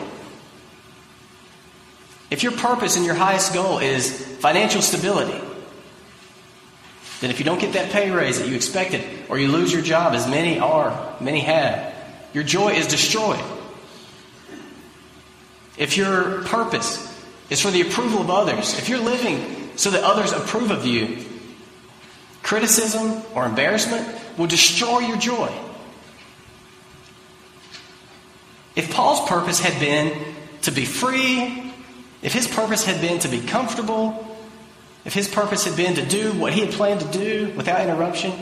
If 2.30 2.42
your 2.42 2.52
purpose 2.52 2.96
and 2.96 3.04
your 3.04 3.14
highest 3.14 3.54
goal 3.54 3.78
is 3.78 4.20
financial 4.38 4.82
stability, 4.82 5.40
then 7.20 7.30
if 7.30 7.38
you 7.38 7.44
don't 7.44 7.60
get 7.60 7.74
that 7.74 7.90
pay 7.90 8.10
raise 8.10 8.38
that 8.38 8.48
you 8.48 8.54
expected, 8.54 9.02
or 9.28 9.38
you 9.38 9.48
lose 9.48 9.72
your 9.72 9.82
job, 9.82 10.14
as 10.14 10.28
many 10.28 10.58
are, 10.58 11.16
many 11.20 11.40
have, 11.40 11.94
your 12.32 12.44
joy 12.44 12.72
is 12.72 12.86
destroyed. 12.86 13.42
If 15.76 15.96
your 15.96 16.42
purpose 16.42 17.13
is 17.50 17.60
for 17.60 17.70
the 17.70 17.82
approval 17.82 18.20
of 18.20 18.30
others, 18.30 18.78
if 18.78 18.88
you're 18.88 18.98
living 18.98 19.70
so 19.76 19.90
that 19.90 20.04
others 20.04 20.32
approve 20.32 20.70
of 20.70 20.86
you, 20.86 21.24
criticism 22.42 23.22
or 23.34 23.46
embarrassment 23.46 24.06
will 24.38 24.46
destroy 24.46 25.00
your 25.00 25.16
joy. 25.16 25.52
If 28.76 28.92
Paul's 28.92 29.28
purpose 29.28 29.60
had 29.60 29.78
been 29.78 30.34
to 30.62 30.72
be 30.72 30.84
free, 30.84 31.72
if 32.22 32.32
his 32.32 32.48
purpose 32.48 32.84
had 32.84 33.00
been 33.00 33.18
to 33.20 33.28
be 33.28 33.40
comfortable, 33.40 34.36
if 35.04 35.12
his 35.12 35.28
purpose 35.28 35.64
had 35.64 35.76
been 35.76 35.94
to 35.94 36.04
do 36.04 36.32
what 36.32 36.52
he 36.52 36.60
had 36.60 36.72
planned 36.72 37.00
to 37.00 37.06
do 37.06 37.52
without 37.56 37.80
interruption, 37.80 38.32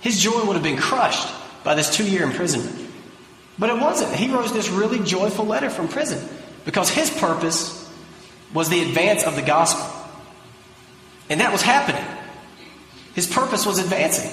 his 0.00 0.20
joy 0.20 0.44
would 0.44 0.54
have 0.54 0.62
been 0.62 0.76
crushed 0.76 1.28
by 1.62 1.74
this 1.74 1.94
two 1.94 2.08
year 2.08 2.24
imprisonment. 2.24 2.90
But 3.58 3.70
it 3.70 3.78
wasn't. 3.80 4.14
He 4.14 4.32
wrote 4.32 4.52
this 4.52 4.70
really 4.70 4.98
joyful 5.00 5.44
letter 5.44 5.70
from 5.70 5.88
prison 5.88 6.26
because 6.64 6.90
his 6.90 7.10
purpose 7.10 7.79
was 8.52 8.68
the 8.68 8.82
advance 8.82 9.24
of 9.24 9.36
the 9.36 9.42
gospel. 9.42 9.86
And 11.28 11.40
that 11.40 11.52
was 11.52 11.62
happening. 11.62 12.04
His 13.14 13.26
purpose 13.26 13.64
was 13.64 13.78
advancing. 13.78 14.30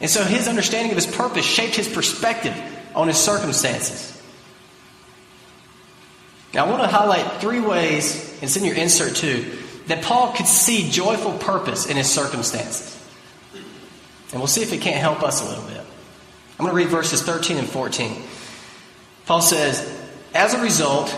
And 0.00 0.10
so 0.10 0.24
his 0.24 0.48
understanding 0.48 0.90
of 0.90 0.96
his 0.96 1.06
purpose 1.06 1.44
shaped 1.44 1.76
his 1.76 1.88
perspective 1.88 2.54
on 2.94 3.08
his 3.08 3.18
circumstances. 3.18 4.10
Now, 6.52 6.66
I 6.66 6.70
want 6.70 6.82
to 6.82 6.88
highlight 6.88 7.40
three 7.40 7.60
ways, 7.60 8.38
and 8.42 8.56
in 8.56 8.64
your 8.64 8.74
insert 8.74 9.14
too, 9.14 9.58
that 9.86 10.02
Paul 10.02 10.32
could 10.32 10.46
see 10.46 10.90
joyful 10.90 11.32
purpose 11.38 11.86
in 11.86 11.96
his 11.96 12.10
circumstances. 12.10 12.96
And 14.32 14.40
we'll 14.40 14.48
see 14.48 14.62
if 14.62 14.72
it 14.72 14.80
can't 14.80 14.96
help 14.96 15.22
us 15.22 15.44
a 15.44 15.48
little 15.48 15.64
bit. 15.64 15.84
I'm 16.58 16.66
going 16.66 16.70
to 16.70 16.76
read 16.76 16.88
verses 16.88 17.22
13 17.22 17.56
and 17.56 17.68
14. 17.68 18.22
Paul 19.26 19.40
says, 19.42 19.98
As 20.34 20.54
a 20.54 20.62
result, 20.62 21.14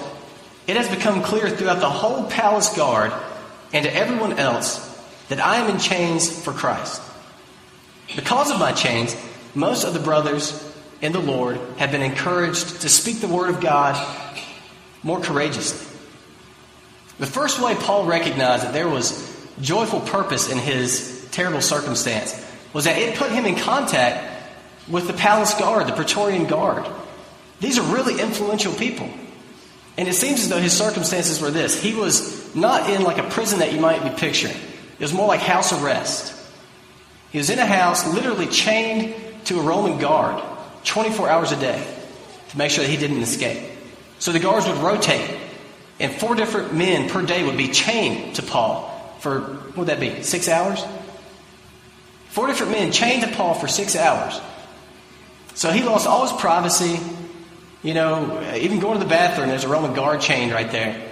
it 0.66 0.76
has 0.76 0.88
become 0.88 1.22
clear 1.22 1.48
throughout 1.50 1.80
the 1.80 1.90
whole 1.90 2.24
palace 2.24 2.74
guard 2.76 3.12
and 3.72 3.84
to 3.84 3.94
everyone 3.94 4.38
else 4.38 4.88
that 5.28 5.40
I 5.40 5.56
am 5.56 5.70
in 5.70 5.78
chains 5.78 6.30
for 6.30 6.52
Christ. 6.52 7.02
Because 8.14 8.50
of 8.50 8.58
my 8.58 8.72
chains, 8.72 9.16
most 9.54 9.84
of 9.84 9.94
the 9.94 10.00
brothers 10.00 10.68
in 11.00 11.12
the 11.12 11.20
Lord 11.20 11.58
have 11.78 11.90
been 11.90 12.02
encouraged 12.02 12.82
to 12.82 12.88
speak 12.88 13.20
the 13.20 13.28
word 13.28 13.50
of 13.50 13.60
God 13.60 13.96
more 15.02 15.20
courageously. 15.20 15.88
The 17.18 17.26
first 17.26 17.60
way 17.60 17.74
Paul 17.74 18.06
recognized 18.06 18.64
that 18.64 18.72
there 18.72 18.88
was 18.88 19.28
joyful 19.60 20.00
purpose 20.00 20.50
in 20.50 20.58
his 20.58 21.28
terrible 21.30 21.60
circumstance 21.60 22.38
was 22.72 22.84
that 22.84 22.98
it 22.98 23.16
put 23.16 23.30
him 23.30 23.46
in 23.46 23.56
contact 23.56 24.28
with 24.88 25.06
the 25.06 25.12
palace 25.12 25.54
guard, 25.54 25.86
the 25.86 25.92
Praetorian 25.92 26.46
Guard. 26.46 26.86
These 27.60 27.78
are 27.78 27.94
really 27.94 28.20
influential 28.20 28.72
people. 28.72 29.08
And 29.98 30.08
it 30.08 30.14
seems 30.14 30.40
as 30.40 30.48
though 30.48 30.60
his 30.60 30.76
circumstances 30.76 31.40
were 31.40 31.50
this. 31.50 31.80
He 31.80 31.94
was 31.94 32.54
not 32.54 32.88
in 32.88 33.02
like 33.02 33.18
a 33.18 33.28
prison 33.28 33.58
that 33.58 33.72
you 33.72 33.80
might 33.80 34.02
be 34.02 34.10
picturing. 34.10 34.54
It 34.54 35.00
was 35.00 35.12
more 35.12 35.26
like 35.26 35.40
house 35.40 35.72
arrest. 35.72 36.34
He 37.30 37.38
was 37.38 37.50
in 37.50 37.58
a 37.58 37.66
house, 37.66 38.06
literally 38.12 38.46
chained 38.46 39.14
to 39.46 39.58
a 39.58 39.62
Roman 39.62 39.98
guard 39.98 40.42
24 40.84 41.28
hours 41.28 41.52
a 41.52 41.56
day 41.56 41.84
to 42.50 42.58
make 42.58 42.70
sure 42.70 42.84
that 42.84 42.90
he 42.90 42.96
didn't 42.96 43.22
escape. 43.22 43.70
So 44.18 44.32
the 44.32 44.38
guards 44.38 44.66
would 44.66 44.76
rotate, 44.78 45.36
and 45.98 46.12
four 46.12 46.34
different 46.34 46.74
men 46.74 47.08
per 47.08 47.22
day 47.22 47.44
would 47.44 47.56
be 47.56 47.68
chained 47.68 48.36
to 48.36 48.42
Paul 48.42 48.88
for, 49.20 49.40
what 49.40 49.76
would 49.76 49.88
that 49.88 50.00
be, 50.00 50.22
six 50.22 50.48
hours? 50.48 50.84
Four 52.28 52.46
different 52.46 52.72
men 52.72 52.92
chained 52.92 53.22
to 53.22 53.30
Paul 53.36 53.54
for 53.54 53.68
six 53.68 53.96
hours. 53.96 54.40
So 55.54 55.70
he 55.70 55.82
lost 55.82 56.06
all 56.06 56.26
his 56.26 56.40
privacy. 56.40 56.98
You 57.82 57.94
know, 57.94 58.54
even 58.54 58.78
going 58.78 58.98
to 58.98 59.04
the 59.04 59.10
bathroom, 59.10 59.48
there's 59.48 59.64
a 59.64 59.68
Roman 59.68 59.92
guard 59.92 60.20
chained 60.20 60.52
right 60.52 60.70
there. 60.70 61.10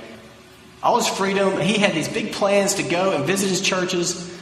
All 0.83 0.97
his 0.97 1.09
freedom. 1.09 1.61
He 1.61 1.79
had 1.79 1.93
these 1.93 2.09
big 2.09 2.33
plans 2.33 2.75
to 2.75 2.83
go 2.83 3.13
and 3.13 3.25
visit 3.25 3.49
his 3.49 3.61
churches 3.61 4.39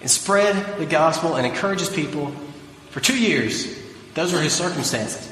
and 0.00 0.10
spread 0.10 0.78
the 0.78 0.86
gospel 0.86 1.36
and 1.36 1.46
encourage 1.46 1.80
his 1.80 1.88
people. 1.88 2.32
For 2.90 3.00
two 3.00 3.18
years, 3.18 3.78
those 4.14 4.32
were 4.32 4.40
his 4.40 4.52
circumstances. 4.52 5.30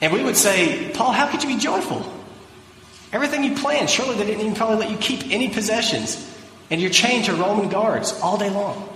And 0.00 0.12
we 0.12 0.22
would 0.22 0.36
say, 0.36 0.90
Paul, 0.94 1.12
how 1.12 1.26
could 1.26 1.42
you 1.42 1.48
be 1.48 1.58
joyful? 1.58 2.12
Everything 3.12 3.44
you 3.44 3.54
planned, 3.54 3.88
surely 3.90 4.16
they 4.16 4.26
didn't 4.26 4.40
even 4.40 4.54
probably 4.54 4.76
let 4.76 4.90
you 4.90 4.96
keep 4.96 5.30
any 5.30 5.48
possessions. 5.48 6.22
And 6.70 6.80
you're 6.80 6.90
chained 6.90 7.26
to 7.26 7.34
Roman 7.34 7.68
guards 7.68 8.18
all 8.20 8.36
day 8.38 8.50
long. 8.50 8.88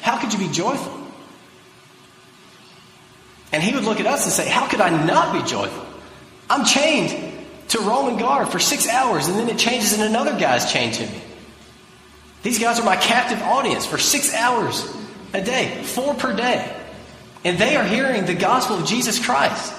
How 0.00 0.18
could 0.18 0.32
you 0.32 0.38
be 0.38 0.48
joyful? 0.48 1.01
And 3.52 3.62
he 3.62 3.74
would 3.74 3.84
look 3.84 4.00
at 4.00 4.06
us 4.06 4.24
and 4.24 4.32
say, 4.32 4.48
How 4.48 4.66
could 4.66 4.80
I 4.80 5.04
not 5.04 5.32
be 5.32 5.48
joyful? 5.48 5.86
I'm 6.48 6.64
chained 6.64 7.32
to 7.68 7.78
Roman 7.80 8.18
guard 8.18 8.48
for 8.48 8.58
six 8.58 8.88
hours, 8.88 9.28
and 9.28 9.38
then 9.38 9.48
it 9.48 9.58
changes 9.58 9.92
and 9.92 10.02
another 10.02 10.38
guy's 10.38 10.70
chained 10.72 10.94
to 10.94 11.06
me. 11.06 11.20
These 12.42 12.58
guys 12.58 12.80
are 12.80 12.84
my 12.84 12.96
captive 12.96 13.40
audience 13.42 13.86
for 13.86 13.98
six 13.98 14.34
hours 14.34 14.84
a 15.32 15.42
day, 15.42 15.82
four 15.84 16.14
per 16.14 16.34
day. 16.34 16.76
And 17.44 17.58
they 17.58 17.76
are 17.76 17.84
hearing 17.84 18.24
the 18.24 18.34
gospel 18.34 18.76
of 18.76 18.86
Jesus 18.86 19.24
Christ. 19.24 19.74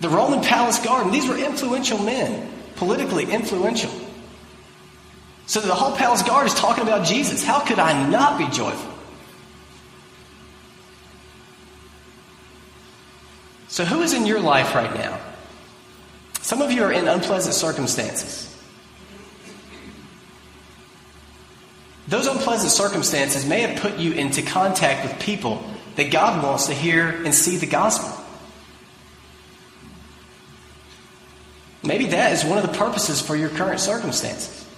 The 0.00 0.08
Roman 0.08 0.42
palace 0.42 0.78
guard, 0.78 1.06
and 1.06 1.14
these 1.14 1.28
were 1.28 1.38
influential 1.38 1.98
men, 1.98 2.50
politically 2.76 3.30
influential. 3.30 3.90
So 5.46 5.60
the 5.60 5.74
whole 5.74 5.96
palace 5.96 6.22
guard 6.22 6.46
is 6.46 6.54
talking 6.54 6.82
about 6.82 7.06
Jesus. 7.06 7.44
How 7.44 7.60
could 7.60 7.78
I 7.78 8.08
not 8.08 8.38
be 8.38 8.48
joyful? 8.48 8.93
So, 13.74 13.84
who 13.84 14.02
is 14.02 14.12
in 14.12 14.24
your 14.24 14.38
life 14.38 14.76
right 14.76 14.94
now? 14.94 15.18
Some 16.42 16.62
of 16.62 16.70
you 16.70 16.84
are 16.84 16.92
in 16.92 17.08
unpleasant 17.08 17.56
circumstances. 17.56 18.56
Those 22.06 22.28
unpleasant 22.28 22.70
circumstances 22.70 23.44
may 23.44 23.62
have 23.62 23.80
put 23.80 23.98
you 23.98 24.12
into 24.12 24.42
contact 24.42 25.02
with 25.02 25.20
people 25.20 25.60
that 25.96 26.12
God 26.12 26.40
wants 26.40 26.68
to 26.68 26.72
hear 26.72 27.08
and 27.24 27.34
see 27.34 27.56
the 27.56 27.66
gospel. 27.66 28.16
Maybe 31.82 32.06
that 32.06 32.30
is 32.30 32.44
one 32.44 32.58
of 32.58 32.70
the 32.70 32.78
purposes 32.78 33.20
for 33.20 33.34
your 33.34 33.48
current 33.48 33.80
circumstances. 33.80 34.68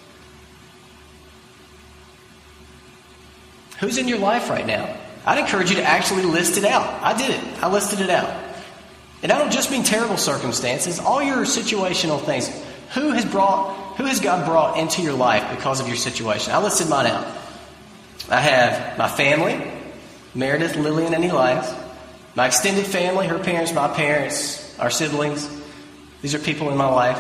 Who's 3.79 3.99
in 3.99 4.09
your 4.09 4.21
life 4.21 4.49
right 4.49 4.67
now? 4.67 4.97
I'd 5.27 5.41
encourage 5.41 5.69
you 5.69 5.77
to 5.77 5.85
actually 5.85 6.23
list 6.23 6.57
it 6.57 6.65
out. 6.65 7.03
I 7.03 7.15
did 7.15 7.29
it, 7.29 7.63
I 7.63 7.71
listed 7.71 8.01
it 8.01 8.09
out. 8.09 8.46
And 9.27 9.33
I 9.33 9.39
don't 9.39 9.51
just 9.51 9.73
mean 9.73 9.83
terrible 9.83 10.19
circumstances, 10.19 11.01
all 11.01 11.21
your 11.21 11.39
situational 11.39 12.25
things. 12.25 12.49
Who 12.95 13.11
has 13.11 13.25
brought, 13.25 13.97
who 13.97 14.05
has 14.05 14.21
God 14.21 14.47
brought 14.47 14.79
into 14.79 15.03
your 15.03 15.15
life 15.15 15.51
because 15.51 15.81
of 15.81 15.89
your 15.89 15.97
situation? 15.97 16.53
I 16.53 16.63
listed 16.63 16.89
mine 16.89 17.09
out. 17.09 17.27
I 18.31 18.39
have 18.39 18.97
my 18.97 19.09
family, 19.09 19.61
Meredith, 20.33 20.77
Lillian, 20.77 21.13
and 21.13 21.25
Elias. 21.25 21.75
My 22.37 22.47
extended 22.47 22.87
family, 22.87 23.27
her 23.27 23.41
parents, 23.41 23.73
my 23.73 23.89
parents, 23.89 24.79
our 24.79 24.91
siblings. 24.91 25.51
These 26.23 26.37
are 26.37 26.39
people 26.39 26.71
in 26.71 26.77
my 26.77 26.87
life. 26.87 27.19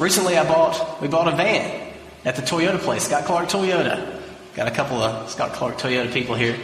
Recently, 0.00 0.38
I 0.38 0.48
bought, 0.48 1.02
we 1.02 1.08
bought 1.08 1.28
a 1.30 1.36
van 1.36 1.92
at 2.24 2.36
the 2.36 2.40
Toyota 2.40 2.78
place, 2.78 3.02
Scott 3.02 3.26
Clark 3.26 3.50
Toyota. 3.50 4.22
Got 4.54 4.68
a 4.68 4.70
couple 4.70 5.02
of 5.02 5.28
Scott 5.28 5.52
Clark 5.52 5.76
Toyota 5.76 6.10
people 6.10 6.34
here. 6.34 6.56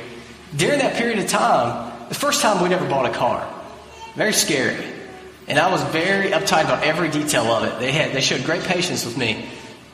During 0.57 0.79
that 0.79 0.97
period 0.97 1.19
of 1.19 1.29
time, 1.29 2.09
the 2.09 2.15
first 2.15 2.41
time 2.41 2.63
we'd 2.63 2.73
ever 2.73 2.89
bought 2.89 3.05
a 3.05 3.13
car. 3.13 3.54
Very 4.15 4.33
scary. 4.33 4.93
And 5.47 5.59
I 5.59 5.71
was 5.71 5.83
very 5.85 6.31
uptight 6.31 6.65
about 6.65 6.85
every 6.85 7.11
detail 7.11 7.45
of 7.45 7.65
it. 7.65 7.79
They 7.79 7.93
had 7.93 8.13
they 8.13 8.21
showed 8.21 8.45
great 8.45 8.63
patience 8.63 9.05
with 9.05 9.19
me 9.19 9.49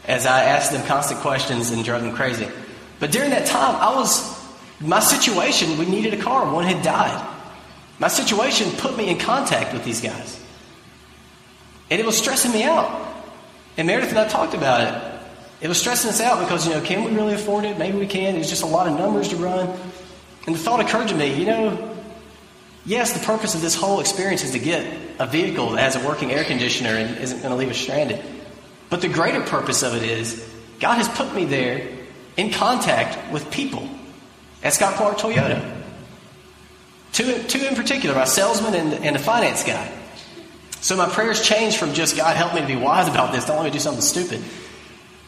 as 0.07 0.27
I 0.27 0.45
asked 0.45 0.73
them 0.73 0.87
constant 0.87 1.21
questions 1.21 1.71
and 1.71 1.85
drove 1.85 2.03
them 2.03 2.15
crazy. 2.15 2.49
But 2.99 3.12
during 3.12 3.31
that 3.31 3.47
time, 3.47 3.77
I 3.77 3.95
was 3.97 4.39
my 4.81 5.00
situation, 5.00 5.79
we 5.79 5.87
needed 5.87 6.15
a 6.15 6.23
car. 6.23 6.53
One 6.53 6.65
had 6.65 6.83
died. 6.83 7.27
My 7.99 8.09
situation 8.09 8.71
put 8.79 8.97
me 8.97 9.11
in 9.11 9.19
contact 9.19 9.75
with 9.75 9.85
these 9.85 10.00
guys. 10.00 10.41
And 11.91 12.00
it 12.00 12.07
was 12.07 12.17
stressing 12.17 12.53
me 12.53 12.62
out. 12.62 13.09
And 13.77 13.87
Meredith 13.87 14.11
and 14.11 14.19
I 14.19 14.29
talked 14.29 14.55
about 14.55 14.81
it. 14.81 15.21
It 15.61 15.69
was 15.69 15.79
stressing 15.79 16.09
us 16.09 16.21
out 16.21 16.41
because, 16.41 16.67
you 16.67 16.73
know, 16.73 16.81
can 16.81 17.05
we 17.05 17.11
really 17.11 17.35
afford 17.35 17.65
it? 17.65 17.79
Maybe 17.79 17.99
we 17.99 18.07
can. 18.07 18.37
It's 18.37 18.49
just 18.49 18.62
a 18.62 18.67
lot 18.67 18.87
of 18.87 18.99
numbers 18.99 19.29
to 19.29 19.37
run. 19.37 19.69
And 20.47 20.55
the 20.55 20.59
thought 20.59 20.81
occurred 20.81 21.09
to 21.09 21.15
me, 21.15 21.39
you 21.39 21.45
know, 21.45 21.90
yes, 22.85 23.13
the 23.13 23.25
purpose 23.25 23.55
of 23.55 23.61
this 23.61 23.75
whole 23.75 24.01
experience 24.01 24.45
is 24.45 24.53
to 24.53 24.59
get 24.59 24.87
a 25.19 25.27
vehicle 25.27 25.71
that 25.71 25.81
has 25.81 25.97
a 25.97 26.07
working 26.07 26.33
air 26.33 26.45
conditioner 26.45 26.91
and 26.91 27.19
isn't 27.19 27.39
going 27.39 27.51
to 27.51 27.57
leave 27.57 27.71
us 27.71 27.79
stranded. 27.79 28.23
But 28.89 29.01
the 29.03 29.09
greater 29.09 29.41
purpose 29.41 29.83
of 29.83 29.95
it 29.95 30.03
is 30.03 30.49
God 30.81 30.97
has 30.97 31.09
put 31.09 31.35
me 31.35 31.45
there 31.45 31.89
in 32.37 32.51
contact 32.51 33.33
with 33.33 33.51
people 33.51 33.89
at 34.63 34.73
Scott 34.73 34.95
Clark 34.95 35.19
Toyota. 35.19 35.79
Two, 37.13 37.43
two 37.45 37.67
in 37.67 37.75
particular, 37.75 38.15
my 38.15 38.25
salesman 38.25 38.75
and, 38.75 39.05
and 39.05 39.17
a 39.17 39.19
finance 39.19 39.65
guy. 39.65 39.91
So 40.81 40.97
my 40.97 41.09
prayers 41.09 41.43
changed 41.43 41.77
from 41.77 41.93
just, 41.93 42.17
God, 42.17 42.37
help 42.37 42.55
me 42.55 42.61
to 42.63 42.67
be 42.67 42.77
wise 42.77 43.09
about 43.09 43.33
this, 43.33 43.45
don't 43.45 43.57
let 43.57 43.65
me 43.65 43.71
do 43.71 43.79
something 43.79 44.03
stupid, 44.03 44.43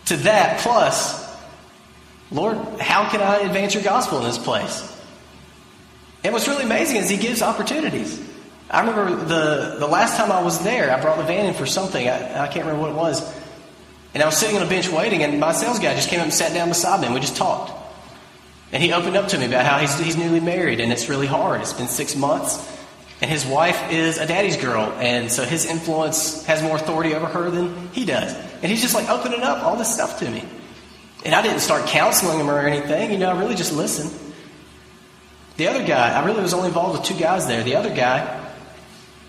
to 0.06 0.16
that 0.18 0.60
plus, 0.60 1.22
Lord, 2.30 2.56
how 2.80 3.08
can 3.10 3.20
I 3.20 3.38
advance 3.40 3.74
your 3.74 3.82
gospel 3.82 4.18
in 4.18 4.24
this 4.24 4.38
place? 4.38 4.88
And 6.24 6.32
what's 6.32 6.46
really 6.46 6.64
amazing 6.64 6.96
is 6.96 7.08
he 7.08 7.16
gives 7.16 7.42
opportunities. 7.42 8.20
I 8.70 8.80
remember 8.80 9.24
the, 9.24 9.76
the 9.78 9.86
last 9.86 10.16
time 10.16 10.32
I 10.32 10.42
was 10.42 10.62
there, 10.62 10.90
I 10.90 11.00
brought 11.00 11.18
the 11.18 11.24
van 11.24 11.46
in 11.46 11.54
for 11.54 11.66
something. 11.66 12.08
I, 12.08 12.44
I 12.44 12.48
can't 12.48 12.64
remember 12.64 12.80
what 12.80 12.90
it 12.90 12.96
was. 12.96 13.42
And 14.14 14.22
I 14.22 14.26
was 14.26 14.36
sitting 14.36 14.56
on 14.56 14.62
a 14.62 14.68
bench 14.68 14.88
waiting, 14.88 15.22
and 15.22 15.40
my 15.40 15.52
sales 15.52 15.78
guy 15.78 15.94
just 15.94 16.08
came 16.08 16.20
up 16.20 16.24
and 16.24 16.34
sat 16.34 16.52
down 16.52 16.68
beside 16.68 17.00
me, 17.00 17.06
and 17.06 17.14
we 17.14 17.20
just 17.20 17.36
talked. 17.36 17.72
And 18.70 18.82
he 18.82 18.92
opened 18.92 19.16
up 19.16 19.28
to 19.28 19.38
me 19.38 19.46
about 19.46 19.66
how 19.66 19.78
he's, 19.78 19.98
he's 19.98 20.16
newly 20.16 20.40
married, 20.40 20.80
and 20.80 20.92
it's 20.92 21.08
really 21.08 21.26
hard. 21.26 21.60
It's 21.60 21.72
been 21.72 21.88
six 21.88 22.14
months, 22.16 22.56
and 23.20 23.30
his 23.30 23.44
wife 23.44 23.90
is 23.90 24.18
a 24.18 24.26
daddy's 24.26 24.56
girl, 24.56 24.92
and 24.98 25.30
so 25.30 25.44
his 25.44 25.66
influence 25.66 26.44
has 26.46 26.62
more 26.62 26.76
authority 26.76 27.14
over 27.14 27.26
her 27.26 27.50
than 27.50 27.88
he 27.88 28.04
does. 28.04 28.34
And 28.62 28.70
he's 28.70 28.80
just 28.80 28.94
like 28.94 29.08
opening 29.08 29.42
up 29.42 29.62
all 29.64 29.76
this 29.76 29.92
stuff 29.92 30.18
to 30.20 30.30
me. 30.30 30.44
And 31.24 31.34
I 31.34 31.42
didn't 31.42 31.60
start 31.60 31.86
counseling 31.86 32.38
him 32.38 32.50
or 32.50 32.60
anything, 32.60 33.12
you 33.12 33.18
know, 33.18 33.30
I 33.30 33.38
really 33.38 33.54
just 33.54 33.72
listened. 33.72 34.10
The 35.56 35.68
other 35.68 35.86
guy, 35.86 36.18
I 36.18 36.24
really 36.24 36.42
was 36.42 36.54
only 36.54 36.68
involved 36.68 36.98
with 36.98 37.08
two 37.08 37.18
guys 37.18 37.46
there. 37.46 37.62
The 37.62 37.76
other 37.76 37.94
guy 37.94 38.50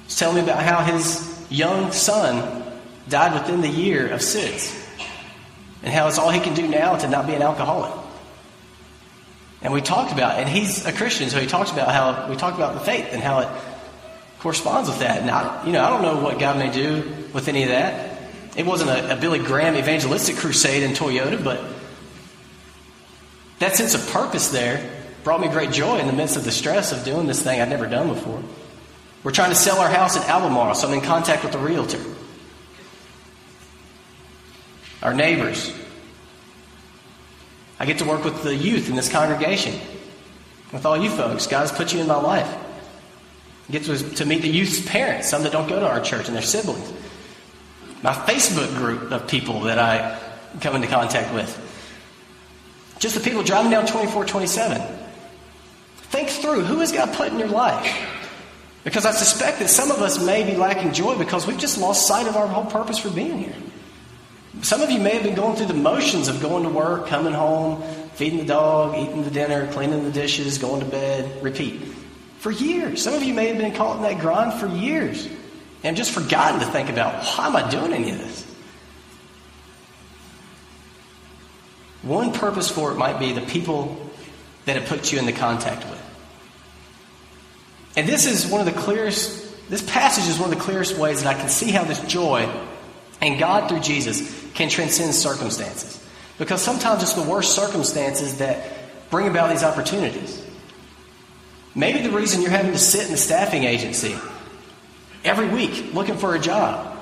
was 0.06 0.18
telling 0.18 0.38
me 0.38 0.42
about 0.44 0.64
how 0.64 0.84
his 0.84 1.46
young 1.50 1.92
son 1.92 2.64
died 3.10 3.34
within 3.34 3.62
the 3.62 3.68
year 3.68 4.08
of 4.08 4.22
SIDS 4.22 4.80
and 5.84 5.94
how 5.94 6.08
it's 6.08 6.18
all 6.18 6.30
he 6.30 6.40
can 6.40 6.54
do 6.54 6.68
now 6.68 6.96
to 6.96 7.08
not 7.08 7.28
be 7.28 7.34
an 7.34 7.42
alcoholic. 7.42 7.94
And 9.62 9.74
we 9.74 9.82
talked 9.82 10.12
about, 10.12 10.40
and 10.40 10.48
he's 10.48 10.86
a 10.86 10.94
Christian, 10.94 11.30
so 11.30 11.40
he 11.40 11.48
talks 11.48 11.72
about 11.72 11.90
how 11.90 12.30
we 12.30 12.36
talked 12.36 12.58
about 12.58 12.74
the 12.74 12.80
faith 12.82 13.08
and 13.12 13.22
how 13.22 13.40
it 13.40 13.50
corresponds 14.40 14.90
with 14.90 15.00
that. 15.00 15.22
And 15.22 15.30
I, 15.30 15.66
you 15.66 15.72
know, 15.72 15.84
I 15.84 15.90
don't 15.90 16.02
know 16.02 16.22
what 16.22 16.40
God 16.40 16.58
may 16.58 16.72
do 16.72 17.04
with 17.34 17.48
any 17.48 17.64
of 17.64 17.70
that. 17.70 18.22
It 18.56 18.66
wasn't 18.66 18.92
a, 18.92 19.14
a 19.14 19.16
Billy 19.20 19.40
Graham 19.40 19.76
evangelistic 19.76 20.36
crusade 20.36 20.84
in 20.84 20.92
Toyota, 20.92 21.42
but 21.42 21.64
that 23.60 23.76
sense 23.76 23.96
of 23.96 24.06
purpose 24.10 24.50
there 24.50 25.03
brought 25.24 25.42
me 25.42 25.48
great 25.48 25.72
joy 25.72 26.00
in 26.00 26.08
the 26.08 26.14
midst 26.14 26.36
of 26.36 26.44
the 26.44 26.52
stress 26.52 26.92
of 26.92 27.04
doing 27.04 27.28
this 27.28 27.42
thing 27.42 27.62
I'd 27.62 27.70
never 27.70 27.88
done 27.88 28.08
before. 28.08 28.42
We're 29.24 29.32
trying 29.32 29.52
to 29.52 29.56
sell 29.56 29.80
our 29.80 29.90
house 29.90 30.18
in 30.18 30.24
Albemarle, 30.24 30.76
so 30.76 30.88
I'm 30.88 30.94
in 30.94 31.02
contact 31.02 31.44
with 31.44 31.54
the 31.54 31.60
realtor. 31.60 32.04
Our 35.02 35.14
neighbors. 35.14 35.74
I 37.80 37.86
get 37.86 38.00
to 38.00 38.06
work 38.06 38.24
with 38.24 38.44
the 38.44 38.56
youth 38.56 38.90
in 38.90 38.96
this 38.96 39.10
congregation, 39.10 39.80
with 40.72 40.86
all 40.86 40.98
you 40.98 41.10
folks. 41.10 41.48
God 41.48 41.62
has 41.62 41.72
put 41.72 41.94
you 41.94 42.02
in 42.02 42.08
my 42.08 42.16
life. 42.16 42.48
I 43.70 43.72
get 43.72 43.84
to, 43.84 43.98
to 43.98 44.26
meet 44.26 44.42
the 44.42 44.50
youth's 44.50 44.86
parents, 44.86 45.30
some 45.30 45.44
that 45.44 45.52
don't 45.52 45.68
go 45.70 45.80
to 45.80 45.88
our 45.88 46.02
church, 46.02 46.28
and 46.28 46.36
their 46.36 46.44
siblings. 46.44 46.92
My 48.02 48.14
Facebook 48.14 48.76
group 48.76 49.12
of 49.12 49.28
people 49.28 49.62
that 49.62 49.80
I 49.80 50.20
come 50.60 50.76
into 50.76 50.88
contact 50.88 51.34
with. 51.34 51.60
Just 53.00 53.16
the 53.16 53.22
people 53.22 53.44
driving 53.44 53.72
down 53.72 53.86
24 53.86 54.26
27. 54.26 55.03
Think 56.14 56.30
through 56.30 56.62
who 56.62 56.78
has 56.78 56.92
God 56.92 57.12
put 57.16 57.32
in 57.32 57.40
your 57.40 57.48
life? 57.48 57.92
Because 58.84 59.04
I 59.04 59.14
suspect 59.14 59.58
that 59.58 59.68
some 59.68 59.90
of 59.90 60.00
us 60.00 60.24
may 60.24 60.44
be 60.44 60.56
lacking 60.56 60.94
joy 60.94 61.18
because 61.18 61.48
we've 61.48 61.58
just 61.58 61.80
lost 61.80 62.06
sight 62.06 62.28
of 62.28 62.36
our 62.36 62.46
whole 62.46 62.66
purpose 62.66 63.00
for 63.00 63.10
being 63.10 63.40
here. 63.40 63.56
Some 64.62 64.82
of 64.82 64.92
you 64.92 65.00
may 65.00 65.16
have 65.16 65.24
been 65.24 65.34
going 65.34 65.56
through 65.56 65.66
the 65.66 65.74
motions 65.74 66.28
of 66.28 66.40
going 66.40 66.66
to 66.66 66.70
work, 66.70 67.08
coming 67.08 67.34
home, 67.34 67.82
feeding 68.14 68.38
the 68.38 68.46
dog, 68.46 68.96
eating 68.96 69.24
the 69.24 69.32
dinner, 69.32 69.66
cleaning 69.74 70.04
the 70.04 70.12
dishes, 70.12 70.60
going 70.60 70.82
to 70.82 70.86
bed, 70.86 71.42
repeat. 71.42 71.82
For 72.38 72.52
years. 72.52 73.02
Some 73.02 73.16
of 73.16 73.24
you 73.24 73.34
may 73.34 73.48
have 73.48 73.58
been 73.58 73.74
caught 73.74 73.96
in 73.96 74.04
that 74.04 74.20
grind 74.20 74.54
for 74.60 74.68
years 74.68 75.28
and 75.84 75.98
just 75.98 76.12
forgotten 76.12 76.60
to 76.60 76.68
think 76.68 76.90
about 76.90 77.26
why 77.26 77.48
am 77.48 77.56
I 77.56 77.68
doing 77.72 77.92
any 77.92 78.12
of 78.12 78.20
this? 78.20 78.46
One 82.04 82.32
purpose 82.34 82.70
for 82.70 82.92
it 82.92 82.98
might 82.98 83.18
be 83.18 83.34
the 83.34 83.42
people 83.42 84.12
that 84.66 84.78
it 84.78 84.86
puts 84.86 85.12
you 85.12 85.18
into 85.18 85.32
contact 85.32 85.90
with. 85.90 86.03
And 87.96 88.08
this 88.08 88.26
is 88.26 88.48
one 88.48 88.60
of 88.60 88.74
the 88.74 88.80
clearest, 88.80 89.70
this 89.70 89.82
passage 89.82 90.28
is 90.28 90.40
one 90.40 90.52
of 90.52 90.58
the 90.58 90.64
clearest 90.64 90.98
ways 90.98 91.24
that 91.24 91.36
I 91.36 91.40
can 91.40 91.50
see 91.50 91.72
how 91.72 91.84
this 91.84 92.00
joy 92.02 92.50
and 93.22 93.40
God 93.40 93.70
through 93.70 93.82
Jesus 93.82 94.52
can 94.54 94.70
transcend 94.70 95.14
circumstances. 95.14 96.04
Because 96.38 96.62
sometimes 96.62 97.04
it's 97.04 97.14
the 97.14 97.24
worst 97.24 97.56
circumstances 97.56 98.40
that 98.40 99.10
bring 99.10 99.28
about 99.28 99.52
these 99.52 99.64
opportunities. 99.64 100.44
Maybe 101.76 102.02
the 102.02 102.12
reason 102.12 102.42
you're 102.42 102.52
having 102.52 102.72
to 102.72 102.80
sit 102.80 103.06
in 103.06 103.12
the 103.12 103.18
staffing 103.18 103.64
agency 103.64 104.16
every 105.24 105.48
week 105.48 105.94
looking 105.94 106.18
for 106.18 106.36
a 106.36 106.40
job 106.40 106.94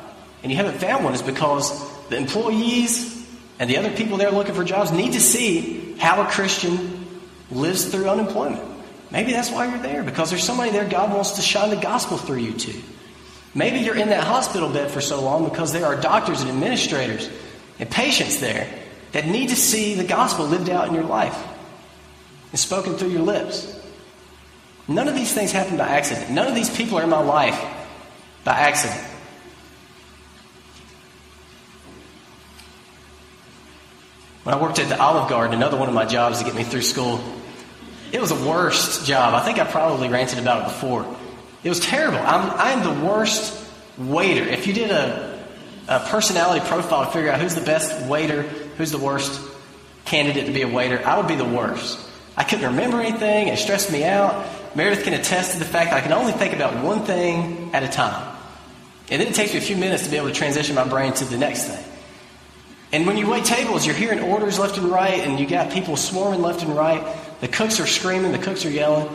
and 0.44 0.52
you 0.52 0.58
haven't 0.58 0.80
found 0.80 1.04
one 1.04 1.14
is 1.14 1.22
because 1.22 1.88
the 2.10 2.18
employees 2.18 3.26
and 3.60 3.70
the 3.70 3.78
other 3.78 3.92
people 3.92 4.18
there 4.18 4.32
looking 4.32 4.56
for 4.56 4.64
jobs 4.64 4.92
need 4.92 5.14
to 5.14 5.20
see 5.20 5.96
how 6.00 6.22
a 6.22 6.26
Christian 6.26 7.08
lives 7.52 7.86
through 7.86 8.10
unemployment. 8.10 8.71
Maybe 9.12 9.34
that's 9.34 9.52
why 9.52 9.68
you're 9.68 9.82
there, 9.82 10.04
because 10.04 10.30
there's 10.30 10.44
somebody 10.44 10.72
there 10.72 10.88
God 10.88 11.14
wants 11.14 11.32
to 11.32 11.42
shine 11.42 11.70
the 11.70 11.76
gospel 11.76 12.18
through 12.18 12.38
you 12.38 12.54
to. 12.54 12.82
Maybe 13.54 13.80
you're 13.80 13.98
in 13.98 14.10
that 14.10 14.24
hospital 14.24 14.70
bed 14.70 14.90
for 14.92 15.02
so 15.02 15.22
long 15.22 15.44
because 15.44 15.74
there 15.74 15.86
are 15.86 16.00
doctors 16.00 16.42
and 16.42 16.50
administrators 16.50 17.30
and 17.80 17.90
patients 17.90 18.40
there 18.40 18.68
that 19.12 19.28
need 19.28 19.50
to 19.50 19.56
see 19.58 19.96
the 19.96 20.06
gospel 20.06 20.46
lived 20.46 20.70
out 20.70 20.88
in 20.88 20.94
your 20.94 21.04
life 21.04 21.38
and 22.52 22.60
spoken 22.60 22.96
through 22.96 23.10
your 23.10 23.24
lips. 23.24 23.78
None 24.88 25.10
of 25.10 25.16
these 25.16 25.34
things 25.34 25.52
happen 25.52 25.78
by 25.78 25.88
accident. 25.88 26.32
None 26.32 26.48
of 26.48 26.56
these 26.56 26.70
people 26.76 26.98
are 26.98 27.04
in 27.04 27.10
my 27.10 27.22
life 27.22 27.62
by 28.46 28.54
accident. 28.54 29.08
When 34.44 34.56
I 34.56 34.62
worked 34.62 34.80
at 34.80 34.90
the 34.90 35.00
Olive 35.00 35.30
Garden, 35.30 35.56
another 35.56 35.78
one 35.78 35.88
of 35.88 35.94
my 35.94 36.06
jobs 36.06 36.40
to 36.40 36.46
get 36.46 36.56
me 36.56 36.64
through 36.64 36.82
school, 36.82 37.22
it 38.12 38.20
was 38.20 38.30
the 38.30 38.48
worst 38.48 39.06
job. 39.06 39.34
I 39.34 39.44
think 39.44 39.60
I 39.60 39.66
probably 39.66 40.10
ranted 40.10 40.40
about 40.40 40.62
it 40.62 40.64
before. 40.66 41.06
It 41.64 41.70
was 41.70 41.80
terrible. 41.80 42.20
I'm, 42.20 42.50
I'm 42.52 42.84
the 42.84 43.06
worst 43.06 43.58
waiter. 43.98 44.44
If 44.44 44.68
you 44.68 44.74
did 44.74 44.92
a, 44.92 45.46
a 45.88 46.00
personality 46.00 46.66
profile 46.68 47.06
to 47.06 47.12
figure 47.12 47.32
out 47.32 47.40
who's 47.40 47.56
the 47.56 47.62
best 47.62 48.06
waiter, 48.08 48.44
who's 48.78 48.92
the 48.92 48.98
worst 48.98 49.40
candidate 50.06 50.48
to 50.48 50.52
be 50.52 50.64
a 50.64 50.68
waiter, 50.68 51.02
I 51.06 51.18
would 51.18 51.28
be 51.28 51.36
the 51.36 51.46
worst. 51.46 52.00
I 52.36 52.44
couldn't 52.44 52.66
remember 52.66 53.00
anything. 53.00 53.50
It 53.50 53.58
stressed 53.60 53.92
me 53.92 54.04
out. 54.04 54.46
Meredith 54.76 55.04
can 55.04 55.14
attest 55.14 55.54
to 55.54 55.60
the 55.60 55.66
fact 55.66 55.92
that 55.92 55.98
I 55.98 56.02
can 56.02 56.14
only 56.14 56.32
think 56.32 56.54
about 56.54 56.84
one 56.84 57.06
thing 57.06 57.72
at 57.74 57.84
a 57.84 57.88
time. 57.88 58.38
And 59.10 59.22
then 59.22 59.28
it 59.28 59.36
takes 59.36 59.54
me 59.54 59.60
a 59.60 59.62
few 59.62 59.76
minutes 59.76 60.06
to 60.06 60.10
be 60.10 60.18
able 60.18 60.30
to 60.30 60.34
transition 60.34 60.76
my 60.76 60.88
brain 60.88 61.14
to 61.14 61.26
the 61.26 61.38
next 61.38 61.66
thing. 61.66 61.84
And 62.94 63.06
when 63.06 63.18
you 63.18 63.30
wait 63.30 63.46
tables, 63.46 63.86
you're 63.86 63.96
hearing 63.96 64.20
orders 64.20 64.60
left 64.60 64.78
and 64.78 64.88
right, 64.88 65.20
and 65.20 65.40
you 65.40 65.46
got 65.46 65.72
people 65.72 65.96
swarming 65.98 66.42
left 66.42 66.64
and 66.64 66.76
right. 66.76 67.04
The 67.42 67.48
cooks 67.48 67.80
are 67.80 67.88
screaming, 67.88 68.32
the 68.32 68.38
cooks 68.38 68.66
are 68.66 68.70
yelling. 68.70 69.10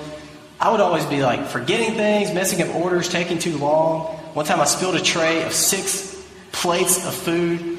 I 0.59 0.71
would 0.71 0.81
always 0.81 1.07
be 1.07 1.23
like 1.23 1.47
forgetting 1.47 1.95
things, 1.95 2.33
messing 2.35 2.61
up 2.67 2.75
orders, 2.75 3.09
taking 3.09 3.39
too 3.39 3.57
long. 3.57 4.07
One 4.35 4.45
time 4.45 4.61
I 4.61 4.65
spilled 4.65 4.97
a 4.97 5.03
tray 5.03 5.45
of 5.45 5.53
six 5.53 6.23
plates 6.53 7.07
of 7.07 7.15
food. 7.15 7.79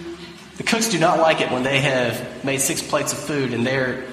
The 0.57 0.63
cooks 0.63 0.89
do 0.89 0.99
not 0.99 1.19
like 1.19 1.41
it 1.41 1.51
when 1.51 1.63
they 1.63 1.81
have 1.81 2.43
made 2.45 2.61
six 2.61 2.81
plates 2.81 3.13
of 3.13 3.19
food 3.19 3.53
and 3.53 3.65
they're 3.65 4.05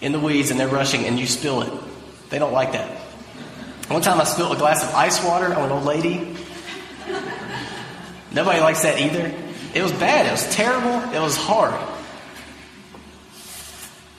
in 0.00 0.12
the 0.12 0.20
weeds 0.20 0.50
and 0.50 0.58
they're 0.58 0.68
rushing 0.68 1.04
and 1.04 1.18
you 1.18 1.26
spill 1.26 1.62
it. 1.62 1.72
They 2.30 2.38
don't 2.38 2.52
like 2.52 2.72
that. 2.72 2.90
One 3.88 4.02
time 4.02 4.20
I 4.20 4.24
spilled 4.24 4.52
a 4.52 4.58
glass 4.58 4.82
of 4.82 4.92
ice 4.94 5.24
water 5.24 5.54
on 5.54 5.66
an 5.66 5.70
old 5.70 5.84
lady. 5.84 6.36
Nobody 8.32 8.60
likes 8.60 8.82
that 8.82 9.00
either. 9.00 9.32
It 9.72 9.82
was 9.82 9.92
bad. 9.92 10.26
It 10.26 10.32
was 10.32 10.52
terrible. 10.54 11.14
It 11.14 11.20
was 11.20 11.36
hard. 11.36 11.74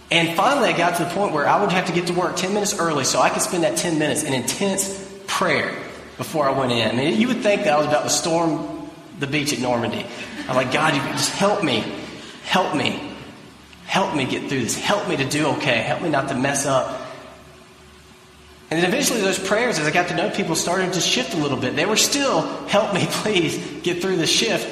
And 0.09 0.37
finally, 0.37 0.69
I 0.69 0.77
got 0.77 0.97
to 0.97 1.03
the 1.03 1.09
point 1.09 1.33
where 1.33 1.47
I 1.47 1.61
would 1.61 1.71
have 1.71 1.87
to 1.87 1.91
get 1.91 2.07
to 2.07 2.13
work 2.13 2.37
10 2.37 2.53
minutes 2.53 2.79
early 2.79 3.03
so 3.03 3.19
I 3.19 3.29
could 3.29 3.41
spend 3.41 3.63
that 3.63 3.77
10 3.77 3.99
minutes 3.99 4.23
in 4.23 4.33
intense 4.33 5.05
prayer 5.27 5.75
before 6.15 6.47
I 6.47 6.57
went 6.57 6.71
in. 6.71 6.89
I 6.89 6.93
mean, 6.93 7.19
you 7.19 7.27
would 7.27 7.41
think 7.41 7.65
that 7.65 7.73
I 7.73 7.77
was 7.77 7.87
about 7.87 8.03
to 8.03 8.09
storm 8.09 8.89
the 9.19 9.27
beach 9.27 9.51
at 9.51 9.59
Normandy. 9.59 10.05
I'm 10.47 10.55
like, 10.55 10.71
God, 10.71 10.95
you 10.95 11.01
just 11.11 11.35
help 11.35 11.63
me. 11.63 11.83
Help 12.45 12.73
me. 12.75 13.13
Help 13.85 14.15
me 14.15 14.25
get 14.25 14.47
through 14.47 14.61
this. 14.61 14.79
Help 14.79 15.09
me 15.09 15.17
to 15.17 15.25
do 15.25 15.47
okay. 15.47 15.81
Help 15.81 16.01
me 16.01 16.09
not 16.09 16.29
to 16.29 16.35
mess 16.35 16.65
up. 16.65 17.01
And 18.69 18.81
then 18.81 18.89
eventually, 18.89 19.21
those 19.21 19.39
prayers, 19.39 19.79
as 19.79 19.87
I 19.87 19.91
got 19.91 20.09
to 20.09 20.15
know 20.15 20.29
people, 20.29 20.55
started 20.55 20.93
to 20.93 21.01
shift 21.01 21.33
a 21.33 21.37
little 21.37 21.57
bit. 21.57 21.75
They 21.75 21.85
were 21.85 21.95
still, 21.95 22.41
help 22.67 22.93
me, 22.93 23.05
please, 23.09 23.57
get 23.81 24.01
through 24.01 24.17
the 24.17 24.27
shift. 24.27 24.67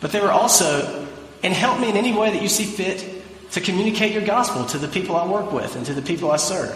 But 0.00 0.12
they 0.12 0.20
were 0.20 0.32
also, 0.32 1.06
and 1.42 1.52
help 1.52 1.80
me 1.80 1.88
in 1.88 1.96
any 1.96 2.12
way 2.12 2.30
that 2.30 2.42
you 2.42 2.48
see 2.48 2.64
fit 2.64 3.15
to 3.52 3.60
communicate 3.60 4.12
your 4.12 4.24
gospel 4.24 4.64
to 4.66 4.78
the 4.78 4.88
people 4.88 5.16
I 5.16 5.26
work 5.26 5.52
with 5.52 5.76
and 5.76 5.86
to 5.86 5.94
the 5.94 6.02
people 6.02 6.30
I 6.30 6.36
serve. 6.36 6.74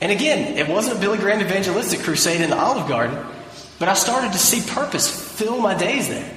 And 0.00 0.12
again, 0.12 0.56
it 0.56 0.68
wasn't 0.68 0.98
a 0.98 1.00
Billy 1.00 1.18
Graham 1.18 1.40
evangelistic 1.40 2.00
crusade 2.00 2.40
in 2.40 2.50
the 2.50 2.58
Olive 2.58 2.88
Garden, 2.88 3.18
but 3.78 3.88
I 3.88 3.94
started 3.94 4.32
to 4.32 4.38
see 4.38 4.62
purpose 4.72 5.08
fill 5.38 5.58
my 5.58 5.76
days 5.76 6.08
there. 6.08 6.32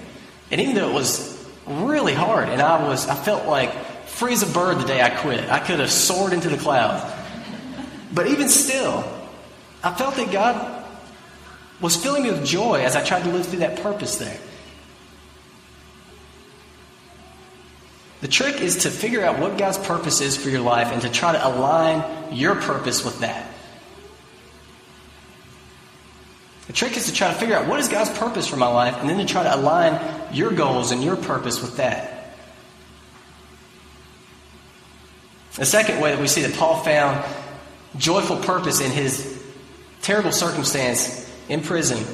And 0.49 0.59
even 0.59 0.75
though 0.75 0.89
it 0.89 0.93
was 0.93 1.47
really 1.67 2.13
hard, 2.13 2.49
and 2.49 2.61
I 2.61 2.87
was, 2.87 3.07
I 3.07 3.15
felt 3.15 3.47
like 3.47 3.73
free 4.05 4.33
as 4.33 4.43
a 4.43 4.53
bird 4.53 4.79
the 4.79 4.85
day 4.85 5.01
I 5.01 5.09
quit. 5.09 5.49
I 5.49 5.59
could 5.59 5.79
have 5.79 5.91
soared 5.91 6.33
into 6.33 6.49
the 6.49 6.57
clouds. 6.57 7.03
But 8.13 8.27
even 8.27 8.49
still, 8.49 9.03
I 9.83 9.93
felt 9.93 10.15
that 10.15 10.31
God 10.31 10.85
was 11.79 11.95
filling 11.95 12.23
me 12.23 12.31
with 12.31 12.45
joy 12.45 12.81
as 12.81 12.95
I 12.95 13.03
tried 13.03 13.23
to 13.23 13.29
live 13.29 13.47
through 13.47 13.59
that 13.59 13.81
purpose 13.81 14.17
there. 14.17 14.37
The 18.21 18.27
trick 18.27 18.61
is 18.61 18.77
to 18.83 18.91
figure 18.91 19.23
out 19.23 19.39
what 19.39 19.57
God's 19.57 19.79
purpose 19.79 20.21
is 20.21 20.37
for 20.37 20.49
your 20.49 20.61
life 20.61 20.91
and 20.91 21.01
to 21.01 21.09
try 21.09 21.31
to 21.31 21.47
align 21.47 22.33
your 22.33 22.55
purpose 22.55 23.03
with 23.03 23.19
that. 23.21 23.47
The 26.67 26.73
trick 26.73 26.95
is 26.95 27.07
to 27.07 27.13
try 27.13 27.33
to 27.33 27.33
figure 27.33 27.55
out 27.55 27.67
what 27.67 27.79
is 27.79 27.89
God's 27.89 28.11
purpose 28.17 28.47
for 28.47 28.57
my 28.57 28.67
life 28.67 28.95
and 28.99 29.09
then 29.09 29.17
to 29.17 29.25
try 29.25 29.43
to 29.43 29.55
align 29.55 29.99
your 30.33 30.51
goals 30.51 30.91
and 30.91 31.03
your 31.03 31.15
purpose 31.15 31.61
with 31.61 31.77
that. 31.77 32.35
The 35.55 35.65
second 35.65 35.99
way 35.99 36.11
that 36.11 36.21
we 36.21 36.27
see 36.27 36.43
that 36.43 36.53
Paul 36.55 36.81
found 36.83 37.25
joyful 37.97 38.37
purpose 38.37 38.79
in 38.79 38.91
his 38.91 39.43
terrible 40.01 40.31
circumstance 40.31 41.29
in 41.49 41.61
prison 41.61 42.05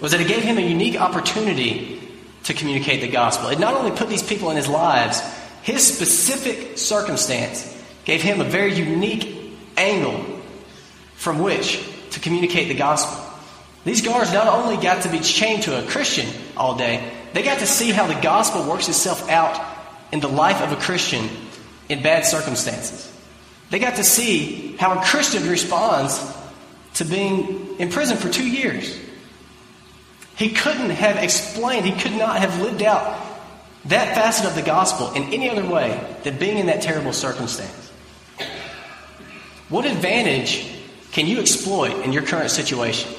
was 0.00 0.12
that 0.12 0.20
it 0.20 0.26
gave 0.26 0.42
him 0.42 0.58
a 0.58 0.62
unique 0.62 1.00
opportunity 1.00 2.00
to 2.44 2.54
communicate 2.54 3.02
the 3.02 3.08
gospel. 3.08 3.50
It 3.50 3.60
not 3.60 3.74
only 3.74 3.92
put 3.92 4.08
these 4.08 4.22
people 4.22 4.50
in 4.50 4.56
his 4.56 4.66
lives, 4.66 5.22
his 5.62 5.86
specific 5.86 6.76
circumstance 6.78 7.68
gave 8.04 8.20
him 8.20 8.40
a 8.40 8.44
very 8.44 8.74
unique 8.74 9.56
angle 9.76 10.40
from 11.14 11.38
which 11.38 11.88
to 12.10 12.20
communicate 12.20 12.68
the 12.68 12.74
gospel. 12.74 13.24
These 13.84 14.02
guards 14.02 14.32
not 14.32 14.46
only 14.46 14.76
got 14.76 15.02
to 15.02 15.08
be 15.08 15.20
chained 15.20 15.64
to 15.64 15.78
a 15.78 15.88
Christian 15.88 16.28
all 16.56 16.76
day, 16.76 17.12
they 17.32 17.42
got 17.42 17.60
to 17.60 17.66
see 17.66 17.90
how 17.90 18.06
the 18.06 18.20
gospel 18.20 18.68
works 18.68 18.88
itself 18.88 19.28
out 19.28 19.60
in 20.12 20.20
the 20.20 20.28
life 20.28 20.60
of 20.60 20.72
a 20.72 20.76
Christian 20.76 21.28
in 21.88 22.02
bad 22.02 22.26
circumstances. 22.26 23.10
They 23.70 23.78
got 23.78 23.96
to 23.96 24.04
see 24.04 24.76
how 24.76 24.98
a 24.98 25.04
Christian 25.04 25.48
responds 25.48 26.20
to 26.94 27.04
being 27.04 27.76
in 27.78 27.88
prison 27.88 28.16
for 28.16 28.28
two 28.28 28.46
years. 28.46 28.98
He 30.36 30.50
couldn't 30.50 30.90
have 30.90 31.16
explained, 31.16 31.86
he 31.86 31.92
could 31.92 32.12
not 32.12 32.36
have 32.36 32.60
lived 32.60 32.82
out 32.82 33.31
that 33.86 34.14
facet 34.14 34.46
of 34.46 34.54
the 34.54 34.62
gospel 34.62 35.12
in 35.12 35.24
any 35.32 35.50
other 35.50 35.66
way 35.66 35.98
than 36.22 36.38
being 36.38 36.58
in 36.58 36.66
that 36.66 36.82
terrible 36.82 37.12
circumstance. 37.12 37.90
What 39.68 39.86
advantage 39.86 40.66
can 41.12 41.26
you 41.26 41.40
exploit 41.40 42.04
in 42.04 42.12
your 42.12 42.22
current 42.22 42.50
situation? 42.50 43.12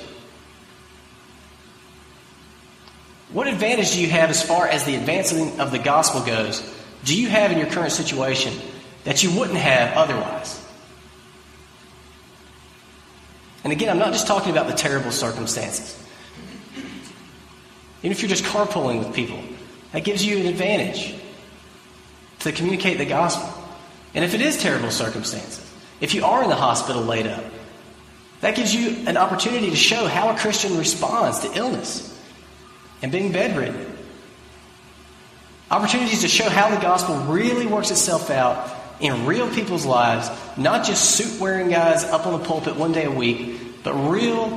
What 3.32 3.48
advantage 3.48 3.94
do 3.94 4.02
you 4.02 4.10
have 4.10 4.30
as 4.30 4.44
far 4.44 4.68
as 4.68 4.86
the 4.86 4.96
advancing 4.96 5.60
of 5.60 5.72
the 5.72 5.80
gospel 5.80 6.22
goes? 6.22 6.62
Do 7.04 7.20
you 7.20 7.28
have 7.30 7.52
in 7.52 7.58
your 7.58 7.68
current 7.68 7.92
situation 7.92 8.54
that 9.04 9.24
you 9.24 9.38
wouldn't 9.38 9.58
have 9.58 9.98
otherwise? 9.98 10.64
And 13.64 13.74
again, 13.74 13.90
I'm 13.90 13.98
not 13.98 14.14
just 14.14 14.28
talking 14.28 14.52
about 14.52 14.68
the 14.68 14.74
terrible 14.74 15.12
circumstances. 15.12 16.00
Even 18.00 18.12
if 18.12 18.22
you're 18.22 18.30
just 18.30 18.44
carpooling 18.44 19.00
with 19.00 19.16
people, 19.16 19.42
that 19.94 20.04
gives 20.04 20.26
you 20.26 20.40
an 20.40 20.48
advantage 20.48 21.16
to 22.40 22.52
communicate 22.52 22.98
the 22.98 23.06
gospel. 23.06 23.48
And 24.14 24.26
if 24.26 24.34
it 24.34 24.42
is 24.42 24.58
terrible 24.58 24.92
circumstances, 24.92 25.72
if 26.02 26.14
you 26.14 26.26
are 26.26 26.44
in 26.44 26.50
the 26.50 26.56
hospital 26.56 27.02
laid 27.02 27.28
up, 27.28 27.44
that 28.42 28.56
gives 28.56 28.76
you 28.76 29.08
an 29.08 29.16
opportunity 29.16 29.70
to 29.70 29.76
show 29.76 30.06
how 30.06 30.30
a 30.30 30.38
Christian 30.38 30.78
responds 30.78 31.40
to 31.40 31.58
illness 31.58 32.10
and 33.02 33.12
being 33.12 33.32
bedridden. 33.32 33.98
Opportunities 35.72 36.22
to 36.22 36.28
show 36.28 36.50
how 36.50 36.70
the 36.70 36.82
gospel 36.82 37.16
really 37.34 37.66
works 37.66 37.90
itself 37.90 38.30
out 38.30 38.76
in 39.00 39.26
real 39.26 39.50
people's 39.50 39.86
lives, 39.86 40.30
not 40.58 40.86
just 40.86 41.12
suit 41.12 41.40
wearing 41.40 41.70
guys 41.70 42.04
up 42.04 42.28
on 42.28 42.40
the 42.40 42.46
pulpit 42.46 42.76
one 42.76 42.92
day 42.92 43.06
a 43.06 43.12
week, 43.12 43.84
but 43.84 43.94
real, 43.94 44.50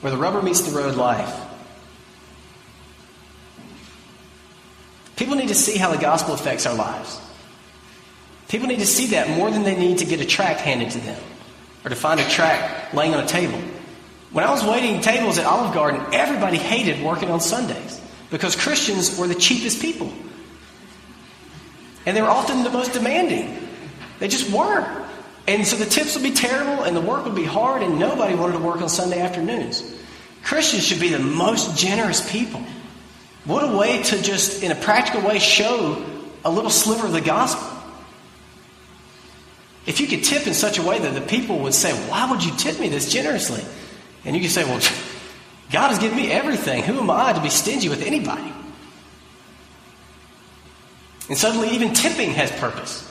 where 0.00 0.10
the 0.10 0.18
rubber 0.18 0.42
meets 0.42 0.62
the 0.62 0.76
road 0.76 0.96
life. 0.96 1.49
People 5.20 5.36
need 5.36 5.48
to 5.48 5.54
see 5.54 5.76
how 5.76 5.92
the 5.92 5.98
gospel 5.98 6.32
affects 6.32 6.64
our 6.64 6.74
lives. 6.74 7.20
People 8.48 8.68
need 8.68 8.78
to 8.78 8.86
see 8.86 9.08
that 9.08 9.28
more 9.28 9.50
than 9.50 9.64
they 9.64 9.76
need 9.76 9.98
to 9.98 10.06
get 10.06 10.18
a 10.22 10.24
tract 10.24 10.60
handed 10.60 10.92
to 10.92 10.98
them 10.98 11.22
or 11.84 11.90
to 11.90 11.94
find 11.94 12.18
a 12.20 12.26
tract 12.30 12.94
laying 12.94 13.12
on 13.12 13.22
a 13.22 13.26
table. 13.26 13.60
When 14.32 14.46
I 14.46 14.50
was 14.50 14.64
waiting 14.64 15.02
tables 15.02 15.36
at 15.36 15.44
Olive 15.44 15.74
Garden, 15.74 16.00
everybody 16.14 16.56
hated 16.56 17.04
working 17.04 17.30
on 17.30 17.38
Sundays 17.38 18.00
because 18.30 18.56
Christians 18.56 19.18
were 19.18 19.26
the 19.26 19.34
cheapest 19.34 19.82
people. 19.82 20.10
And 22.06 22.16
they 22.16 22.22
were 22.22 22.28
often 22.28 22.64
the 22.64 22.70
most 22.70 22.94
demanding. 22.94 23.68
They 24.20 24.28
just 24.28 24.50
were. 24.50 25.06
And 25.46 25.66
so 25.66 25.76
the 25.76 25.84
tips 25.84 26.14
would 26.14 26.24
be 26.24 26.32
terrible 26.32 26.84
and 26.84 26.96
the 26.96 27.02
work 27.02 27.26
would 27.26 27.34
be 27.34 27.44
hard, 27.44 27.82
and 27.82 27.98
nobody 27.98 28.34
wanted 28.34 28.54
to 28.54 28.64
work 28.64 28.80
on 28.80 28.88
Sunday 28.88 29.20
afternoons. 29.20 29.84
Christians 30.42 30.86
should 30.86 30.98
be 30.98 31.10
the 31.10 31.18
most 31.18 31.76
generous 31.76 32.26
people. 32.32 32.64
What 33.44 33.64
a 33.64 33.76
way 33.76 34.02
to 34.02 34.22
just, 34.22 34.62
in 34.62 34.70
a 34.70 34.74
practical 34.74 35.22
way, 35.22 35.38
show 35.38 36.04
a 36.44 36.50
little 36.50 36.70
sliver 36.70 37.06
of 37.06 37.12
the 37.12 37.20
gospel. 37.20 37.66
If 39.86 40.00
you 40.00 40.06
could 40.06 40.24
tip 40.24 40.46
in 40.46 40.54
such 40.54 40.78
a 40.78 40.82
way 40.82 40.98
that 40.98 41.14
the 41.14 41.20
people 41.20 41.60
would 41.60 41.74
say, 41.74 41.92
Why 42.08 42.30
would 42.30 42.44
you 42.44 42.54
tip 42.56 42.78
me 42.78 42.88
this 42.88 43.10
generously? 43.10 43.64
And 44.24 44.36
you 44.36 44.42
could 44.42 44.50
say, 44.50 44.64
Well, 44.64 44.80
God 45.72 45.88
has 45.88 45.98
given 45.98 46.16
me 46.16 46.30
everything. 46.30 46.82
Who 46.82 46.98
am 46.98 47.10
I 47.10 47.32
to 47.32 47.40
be 47.40 47.48
stingy 47.48 47.88
with 47.88 48.02
anybody? 48.02 48.52
And 51.28 51.38
suddenly, 51.38 51.70
even 51.70 51.94
tipping 51.94 52.30
has 52.32 52.50
purpose. 52.50 53.06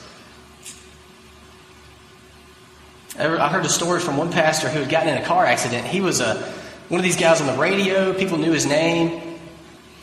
I 3.18 3.48
heard 3.48 3.64
a 3.64 3.68
story 3.68 4.00
from 4.00 4.16
one 4.16 4.30
pastor 4.30 4.68
who 4.68 4.80
had 4.80 4.88
gotten 4.88 5.08
in 5.08 5.18
a 5.18 5.24
car 5.24 5.44
accident. 5.44 5.86
He 5.86 6.00
was 6.00 6.20
a, 6.20 6.36
one 6.88 7.00
of 7.00 7.04
these 7.04 7.16
guys 7.16 7.40
on 7.40 7.46
the 7.46 7.60
radio, 7.60 8.14
people 8.14 8.38
knew 8.38 8.52
his 8.52 8.66
name. 8.66 9.29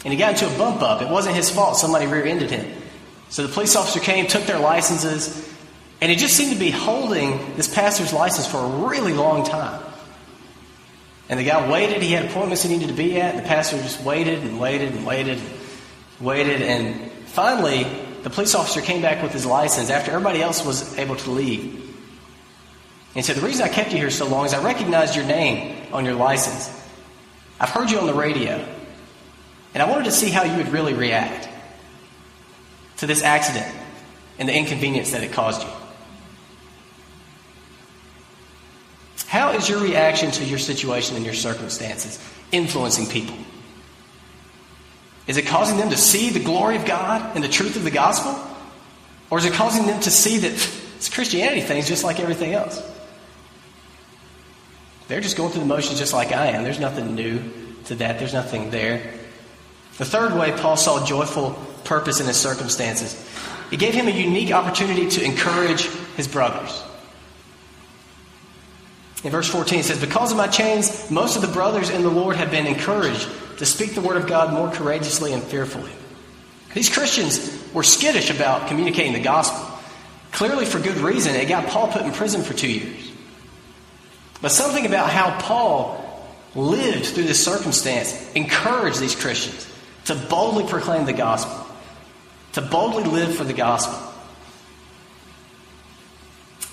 And 0.07 0.13
he 0.13 0.17
got 0.17 0.41
into 0.41 0.47
a 0.47 0.57
bump 0.57 0.81
up. 0.81 1.01
It 1.01 1.09
wasn't 1.09 1.35
his 1.35 1.49
fault. 1.49 1.75
Somebody 1.75 2.07
rear 2.07 2.23
ended 2.23 2.49
him. 2.49 2.81
So 3.27 3.45
the 3.45 3.51
police 3.51 3.75
officer 3.75 3.99
came, 3.99 4.25
took 4.25 4.43
their 4.43 4.57
licenses, 4.57 5.53
and 5.99 6.09
he 6.09 6.15
just 6.15 6.33
seemed 6.33 6.53
to 6.53 6.57
be 6.57 6.71
holding 6.71 7.57
this 7.57 7.67
pastor's 7.67 8.13
license 8.13 8.47
for 8.47 8.57
a 8.57 8.87
really 8.87 9.11
long 9.11 9.45
time. 9.45 9.83
And 11.27 11.37
the 11.37 11.43
guy 11.43 11.69
waited. 11.69 12.01
He 12.01 12.13
had 12.13 12.23
appointments 12.23 12.63
he 12.63 12.69
needed 12.69 12.87
to 12.87 12.93
be 12.93 13.19
at. 13.19 13.35
And 13.35 13.43
the 13.43 13.49
pastor 13.49 13.75
just 13.79 14.01
waited 14.01 14.43
and 14.43 14.61
waited 14.61 14.93
and 14.93 15.05
waited 15.05 15.39
and 15.39 15.49
waited. 16.21 16.61
And 16.61 17.11
finally, 17.25 17.83
the 18.23 18.29
police 18.29 18.55
officer 18.55 18.79
came 18.79 19.01
back 19.01 19.21
with 19.21 19.33
his 19.33 19.45
license 19.45 19.89
after 19.89 20.11
everybody 20.11 20.41
else 20.41 20.65
was 20.65 20.97
able 20.97 21.17
to 21.17 21.31
leave. 21.31 21.83
And 23.13 23.25
said, 23.25 23.35
The 23.35 23.45
reason 23.45 23.65
I 23.65 23.67
kept 23.67 23.91
you 23.91 23.97
here 23.97 24.09
so 24.09 24.25
long 24.25 24.45
is 24.45 24.53
I 24.53 24.63
recognized 24.63 25.17
your 25.17 25.25
name 25.25 25.85
on 25.91 26.05
your 26.05 26.15
license. 26.15 26.69
I've 27.59 27.71
heard 27.71 27.91
you 27.91 27.99
on 27.99 28.07
the 28.07 28.13
radio. 28.13 28.65
And 29.73 29.83
I 29.83 29.89
wanted 29.89 30.05
to 30.05 30.11
see 30.11 30.29
how 30.29 30.43
you 30.43 30.57
would 30.57 30.69
really 30.69 30.93
react 30.93 31.47
to 32.97 33.07
this 33.07 33.23
accident 33.23 33.67
and 34.39 34.47
the 34.47 34.55
inconvenience 34.55 35.11
that 35.11 35.23
it 35.23 35.31
caused 35.31 35.63
you. 35.63 35.69
How 39.27 39.51
is 39.51 39.67
your 39.67 39.81
reaction 39.81 40.31
to 40.31 40.45
your 40.45 40.57
situation 40.57 41.15
and 41.15 41.25
your 41.25 41.33
circumstances 41.33 42.19
influencing 42.51 43.07
people? 43.07 43.35
Is 45.27 45.35
it 45.35 45.45
causing 45.45 45.77
them 45.77 45.89
to 45.89 45.97
see 45.97 46.29
the 46.29 46.39
glory 46.39 46.77
of 46.77 46.85
God 46.85 47.35
and 47.35 47.43
the 47.43 47.49
truth 47.49 47.75
of 47.75 47.83
the 47.83 47.91
gospel? 47.91 48.39
Or 49.29 49.37
is 49.37 49.45
it 49.45 49.53
causing 49.53 49.85
them 49.85 49.99
to 50.01 50.09
see 50.09 50.37
that 50.37 50.51
this 50.51 51.09
Christianity 51.09 51.61
thing 51.61 51.77
is 51.77 51.87
just 51.87 52.05
like 52.05 52.21
everything 52.21 52.53
else? 52.53 52.81
They're 55.09 55.21
just 55.21 55.35
going 55.35 55.51
through 55.51 55.61
the 55.61 55.67
motions 55.67 55.99
just 55.99 56.13
like 56.13 56.31
I 56.31 56.47
am. 56.47 56.63
There's 56.63 56.79
nothing 56.79 57.15
new 57.15 57.41
to 57.85 57.95
that, 57.95 58.19
there's 58.19 58.33
nothing 58.33 58.69
there. 58.71 59.13
The 59.97 60.05
third 60.05 60.35
way 60.35 60.51
Paul 60.51 60.77
saw 60.77 61.05
joyful 61.05 61.51
purpose 61.83 62.19
in 62.19 62.27
his 62.27 62.37
circumstances, 62.37 63.15
it 63.71 63.79
gave 63.79 63.93
him 63.93 64.07
a 64.07 64.11
unique 64.11 64.51
opportunity 64.51 65.09
to 65.09 65.23
encourage 65.23 65.85
his 66.15 66.27
brothers. 66.27 66.83
In 69.23 69.31
verse 69.31 69.49
14, 69.49 69.79
it 69.79 69.83
says, 69.83 69.99
Because 69.99 70.31
of 70.31 70.37
my 70.37 70.47
chains, 70.47 71.09
most 71.09 71.35
of 71.35 71.41
the 71.41 71.47
brothers 71.47 71.89
in 71.89 72.03
the 72.03 72.09
Lord 72.09 72.35
have 72.35 72.51
been 72.51 72.67
encouraged 72.67 73.27
to 73.57 73.65
speak 73.65 73.95
the 73.95 74.01
word 74.01 74.17
of 74.17 74.27
God 74.27 74.53
more 74.53 74.71
courageously 74.71 75.33
and 75.33 75.43
fearfully. 75.43 75.91
These 76.73 76.89
Christians 76.89 77.63
were 77.73 77.83
skittish 77.83 78.29
about 78.29 78.67
communicating 78.67 79.13
the 79.13 79.19
gospel. 79.19 79.79
Clearly, 80.31 80.65
for 80.65 80.79
good 80.79 80.97
reason, 80.97 81.35
it 81.35 81.49
got 81.49 81.67
Paul 81.67 81.87
put 81.87 82.03
in 82.03 82.11
prison 82.11 82.43
for 82.43 82.53
two 82.53 82.71
years. 82.71 83.11
But 84.41 84.51
something 84.51 84.85
about 84.85 85.09
how 85.09 85.39
Paul 85.39 86.03
lived 86.53 87.07
through 87.07 87.23
this 87.23 87.43
circumstance 87.43 88.31
encouraged 88.33 88.99
these 88.99 89.15
Christians 89.15 89.66
to 90.07 90.15
boldly 90.15 90.65
proclaim 90.65 91.05
the 91.05 91.13
gospel, 91.13 91.67
to 92.53 92.61
boldly 92.61 93.03
live 93.03 93.35
for 93.35 93.43
the 93.43 93.53
gospel. 93.53 93.97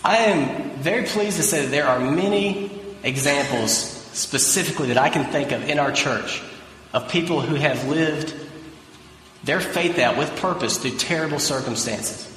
I 0.05 0.16
am 0.16 0.70
very 0.79 1.05
pleased 1.05 1.37
to 1.38 1.42
say 1.42 1.62
that 1.62 1.70
there 1.70 1.87
are 1.87 1.99
many 1.99 2.70
examples 3.03 3.73
specifically 3.73 4.88
that 4.88 4.99
I 4.99 5.09
can 5.09 5.25
think 5.33 5.51
of 5.53 5.68
in 5.68 5.79
our 5.79 5.92
church 5.92 6.42
of 6.92 7.09
people 7.09 7.40
who 7.40 7.57
have 7.57 7.88
lived 7.88 8.35
their 9.42 9.61
faith 9.61 9.99
out 9.99 10.16
with 10.16 10.35
purpose 10.37 10.79
through 10.79 10.97
terrible 10.97 11.38
circumstances. 11.38 12.31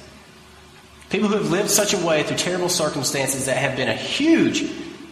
People 1.10 1.28
who 1.28 1.36
have 1.36 1.50
lived 1.50 1.70
such 1.70 1.94
a 1.94 1.98
way 1.98 2.22
through 2.22 2.36
terrible 2.36 2.68
circumstances 2.68 3.46
that 3.46 3.56
have 3.56 3.76
been 3.76 3.88
a 3.88 3.94
huge 3.94 4.64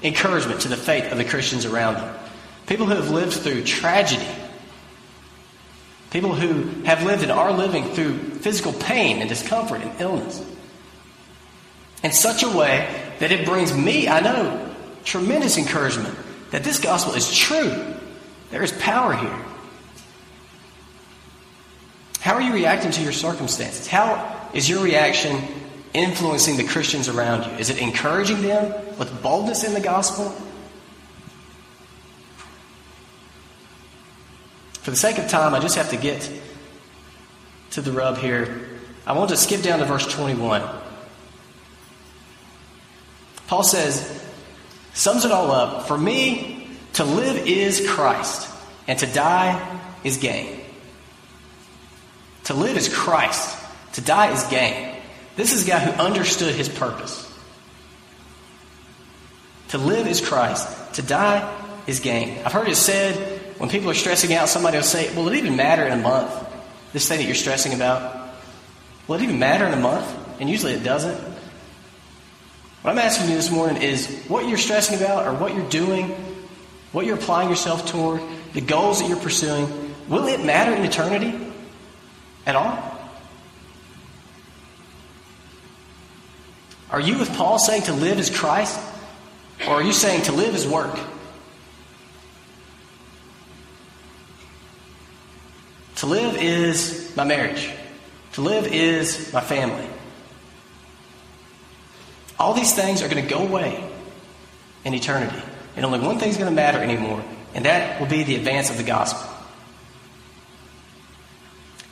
encouragement 0.03 0.61
to 0.63 0.69
the 0.69 0.77
faith 0.77 1.11
of 1.13 1.19
the 1.19 1.25
Christians 1.25 1.65
around 1.65 1.95
them. 1.95 2.19
People 2.67 2.87
who 2.87 2.95
have 2.95 3.11
lived 3.11 3.35
through 3.35 3.63
tragedy. 3.63 4.27
People 6.11 6.35
who 6.35 6.85
have 6.85 7.03
lived 7.03 7.23
and 7.23 7.33
are 7.33 7.53
living 7.53 7.85
through 7.93 8.17
physical 8.37 8.73
pain 8.73 9.21
and 9.21 9.29
discomfort 9.29 9.83
and 9.83 10.01
illness. 10.01 10.45
In 12.03 12.13
such 12.13 12.43
a 12.43 12.49
way 12.49 12.89
that 13.19 13.33
it 13.33 13.45
brings 13.45 13.75
me, 13.75 14.09
I 14.09 14.21
know, 14.21 14.75
tremendous 15.05 15.59
encouragement 15.59 16.17
that 16.51 16.63
this 16.63 16.79
gospel 16.79 17.15
is 17.15 17.37
true. 17.37 17.95
There 18.51 18.63
is 18.63 18.73
power 18.73 19.15
here. 19.15 19.45
How 22.21 22.35
are 22.35 22.43
you 22.43 22.53
reacting 22.53 22.91
to 22.93 23.03
your 23.03 23.13
circumstances? 23.13 23.87
How 23.87 24.49
is 24.53 24.69
your 24.69 24.83
reaction 24.83 25.43
influencing 25.93 26.57
the 26.57 26.65
Christians 26.65 27.09
around 27.09 27.51
you? 27.51 27.59
Is 27.59 27.71
it 27.71 27.79
encouraging 27.79 28.43
them 28.43 28.73
with 28.99 29.23
boldness 29.23 29.65
in 29.65 29.75
the 29.75 29.81
gospel? 29.81 30.35
For 34.87 34.93
the 34.93 34.97
sake 34.97 35.19
of 35.19 35.27
time, 35.27 35.53
I 35.53 35.59
just 35.59 35.75
have 35.75 35.91
to 35.91 35.97
get 35.97 36.31
to 37.71 37.81
the 37.81 37.91
rub 37.91 38.19
here. 38.19 38.69
I 39.05 39.15
want 39.15 39.31
to 39.31 39.37
skip 39.37 39.63
down 39.63 39.81
to 39.81 39.85
verse 39.85 40.07
21. 40.07 40.63
Paul 43.49 43.65
says, 43.65 44.25
sums 44.95 45.25
it 45.25 45.33
all 45.33 45.51
up 45.51 45.89
For 45.89 45.99
me, 45.99 46.69
to 46.93 47.03
live 47.03 47.49
is 47.49 47.85
Christ, 47.85 48.49
and 48.87 48.97
to 49.01 49.07
die 49.09 49.81
is 50.05 50.19
gain. 50.19 50.61
To 52.45 52.55
live 52.55 52.77
is 52.77 52.89
Christ, 52.89 53.59
to 53.95 54.01
die 54.01 54.33
is 54.33 54.45
gain. 54.45 54.95
This 55.35 55.53
is 55.53 55.67
a 55.67 55.69
guy 55.69 55.81
who 55.81 56.01
understood 56.01 56.55
his 56.55 56.69
purpose. 56.69 57.29
To 59.71 59.79
live 59.79 60.07
is 60.07 60.21
Christ, 60.21 60.95
to 60.95 61.03
die 61.03 61.53
is 61.89 61.99
gain. 61.99 62.39
I've 62.45 62.53
heard 62.53 62.69
it 62.69 62.77
said 62.77 63.36
when 63.59 63.71
people 63.71 63.91
are 63.91 63.95
stressing 63.95 64.35
out, 64.35 64.49
somebody 64.49 64.77
will 64.77 64.85
say, 64.85 65.15
Will 65.15 65.29
it 65.29 65.37
even 65.37 65.57
matter 65.57 65.85
in 65.85 65.93
a 65.93 66.03
month? 66.03 66.33
This 66.93 67.09
thing 67.09 67.19
that 67.19 67.25
you're 67.25 67.35
stressing 67.35 67.73
about? 67.75 68.31
Will 69.09 69.17
it 69.17 69.23
even 69.23 69.39
matter 69.39 69.67
in 69.67 69.73
a 69.73 69.81
month? 69.81 70.07
And 70.41 70.49
usually 70.51 70.73
it 70.73 70.83
doesn't. 70.83 71.19
What 72.83 72.93
I'm 72.93 72.99
asking 72.99 73.31
you 73.31 73.37
this 73.37 73.51
morning 73.51 73.83
is 73.83 74.25
what 74.29 74.49
you're 74.49 74.59
stressing 74.59 74.97
about 74.97 75.27
or 75.27 75.33
what 75.33 75.55
you're 75.55 75.69
doing, 75.69 76.11
what 76.93 77.07
you're 77.07 77.17
applying 77.17 77.49
yourself 77.49 77.87
toward, 77.87 78.21
the 78.53 78.61
goals 78.61 79.01
that 79.01 79.09
you're 79.09 79.19
pursuing, 79.19 79.95
will 80.09 80.27
it 80.29 80.45
matter 80.45 80.73
in 80.73 80.85
eternity 80.85 81.37
at 82.47 82.55
all? 82.55 82.97
Are 86.91 87.01
you 87.01 87.19
with 87.19 87.35
Paul 87.35 87.59
saying 87.59 87.83
to 87.83 87.93
live 87.93 88.19
is 88.19 88.31
Christ? 88.31 88.79
Or 89.67 89.75
are 89.75 89.83
you 89.83 89.93
saying 89.93 90.23
to 90.25 90.33
live 90.33 90.55
is 90.55 90.67
work? 90.67 90.97
To 95.97 96.07
live 96.07 96.37
is 96.37 97.13
my 97.17 97.25
marriage. 97.25 97.71
To 98.33 98.43
live 98.43 98.67
is 98.67 99.33
my 99.33 99.41
family. 99.41 99.87
All 102.39 102.53
these 102.53 102.75
things 102.75 103.03
are 103.03 103.09
going 103.09 103.23
to 103.23 103.31
go 103.31 103.41
away 103.41 103.83
in 104.85 104.95
eternity. 104.95 105.43
And 105.75 105.85
only 105.85 106.01
one 106.01 106.19
thing 106.19 106.29
is 106.29 106.37
going 106.37 106.51
to 106.51 106.55
matter 106.55 106.79
anymore, 106.79 107.23
and 107.55 107.65
that 107.65 108.01
will 108.01 108.09
be 108.09 108.23
the 108.25 108.37
advance 108.37 108.71
of 108.71 108.77
the 108.77 108.83
gospel. 108.83 109.31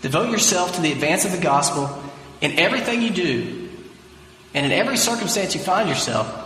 Devote 0.02 0.30
yourself 0.30 0.74
to 0.76 0.82
the 0.82 0.92
advance 0.92 1.24
of 1.24 1.32
the 1.32 1.40
gospel 1.40 2.02
in 2.42 2.58
everything 2.58 3.00
you 3.00 3.10
do 3.10 3.64
and 4.54 4.64
in 4.64 4.72
every 4.72 4.96
circumstance 4.96 5.54
you 5.54 5.60
find 5.60 5.88
yourself, 5.88 6.42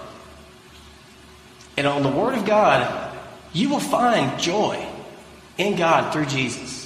and 1.76 1.86
on 1.86 2.02
the 2.02 2.08
Word 2.08 2.38
of 2.38 2.46
God, 2.46 3.14
you 3.52 3.68
will 3.68 3.80
find 3.80 4.40
joy 4.40 4.84
in 5.58 5.76
God 5.76 6.12
through 6.12 6.26
Jesus. 6.26 6.77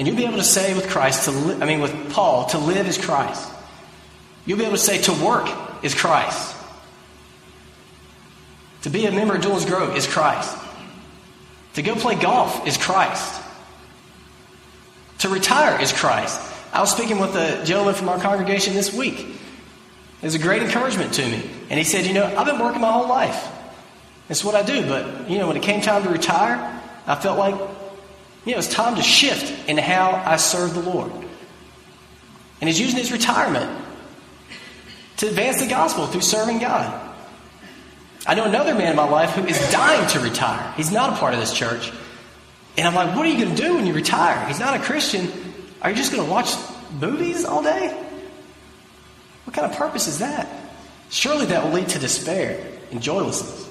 And 0.00 0.06
you'll 0.08 0.16
be 0.16 0.24
able 0.24 0.38
to 0.38 0.42
say 0.42 0.72
with 0.72 0.88
Christ, 0.88 1.26
to 1.26 1.30
li- 1.30 1.58
I 1.60 1.66
mean, 1.66 1.80
with 1.80 2.10
Paul, 2.14 2.46
to 2.46 2.58
live 2.58 2.88
is 2.88 2.96
Christ. 2.96 3.46
You'll 4.46 4.56
be 4.56 4.64
able 4.64 4.76
to 4.76 4.82
say 4.82 5.02
to 5.02 5.12
work 5.12 5.50
is 5.84 5.94
Christ. 5.94 6.56
To 8.80 8.88
be 8.88 9.04
a 9.04 9.12
member 9.12 9.34
of 9.34 9.42
Jules 9.42 9.66
Grove 9.66 9.94
is 9.94 10.06
Christ. 10.06 10.56
To 11.74 11.82
go 11.82 11.94
play 11.96 12.14
golf 12.14 12.66
is 12.66 12.78
Christ. 12.78 13.42
To 15.18 15.28
retire 15.28 15.78
is 15.82 15.92
Christ. 15.92 16.40
I 16.72 16.80
was 16.80 16.90
speaking 16.90 17.18
with 17.18 17.36
a 17.36 17.62
gentleman 17.66 17.94
from 17.94 18.08
our 18.08 18.18
congregation 18.18 18.72
this 18.72 18.94
week. 18.94 19.20
It 19.20 20.24
was 20.24 20.34
a 20.34 20.38
great 20.38 20.62
encouragement 20.62 21.12
to 21.12 21.28
me. 21.28 21.42
And 21.68 21.76
he 21.76 21.84
said, 21.84 22.06
You 22.06 22.14
know, 22.14 22.24
I've 22.24 22.46
been 22.46 22.58
working 22.58 22.80
my 22.80 22.90
whole 22.90 23.06
life. 23.06 23.48
It's 24.30 24.42
what 24.42 24.54
I 24.54 24.62
do. 24.62 24.80
But, 24.88 25.28
you 25.28 25.36
know, 25.36 25.46
when 25.46 25.58
it 25.58 25.62
came 25.62 25.82
time 25.82 26.04
to 26.04 26.08
retire, 26.08 26.80
I 27.06 27.16
felt 27.16 27.38
like, 27.38 27.54
you 28.44 28.52
know, 28.52 28.58
it's 28.58 28.68
time 28.68 28.96
to 28.96 29.02
shift 29.02 29.68
in 29.68 29.76
how 29.76 30.12
I 30.12 30.36
serve 30.36 30.74
the 30.74 30.80
Lord. 30.80 31.12
And 32.60 32.68
he's 32.68 32.80
using 32.80 32.98
his 32.98 33.12
retirement 33.12 33.84
to 35.18 35.28
advance 35.28 35.60
the 35.60 35.68
gospel 35.68 36.06
through 36.06 36.22
serving 36.22 36.58
God. 36.58 37.08
I 38.26 38.34
know 38.34 38.44
another 38.44 38.74
man 38.74 38.90
in 38.90 38.96
my 38.96 39.08
life 39.08 39.30
who 39.30 39.44
is 39.46 39.58
dying 39.70 40.06
to 40.08 40.20
retire. 40.20 40.72
He's 40.76 40.92
not 40.92 41.14
a 41.14 41.16
part 41.16 41.34
of 41.34 41.40
this 41.40 41.52
church. 41.52 41.90
And 42.76 42.86
I'm 42.86 42.94
like, 42.94 43.16
what 43.16 43.26
are 43.26 43.28
you 43.28 43.42
going 43.42 43.54
to 43.54 43.62
do 43.62 43.74
when 43.74 43.86
you 43.86 43.92
retire? 43.92 44.46
He's 44.46 44.60
not 44.60 44.78
a 44.78 44.82
Christian. 44.82 45.30
Are 45.82 45.90
you 45.90 45.96
just 45.96 46.12
going 46.12 46.24
to 46.24 46.30
watch 46.30 46.54
movies 47.00 47.44
all 47.44 47.62
day? 47.62 47.88
What 49.44 49.54
kind 49.54 49.70
of 49.70 49.76
purpose 49.76 50.06
is 50.06 50.18
that? 50.20 50.48
Surely 51.10 51.46
that 51.46 51.64
will 51.64 51.72
lead 51.72 51.88
to 51.90 51.98
despair 51.98 52.64
and 52.90 53.02
joylessness. 53.02 53.68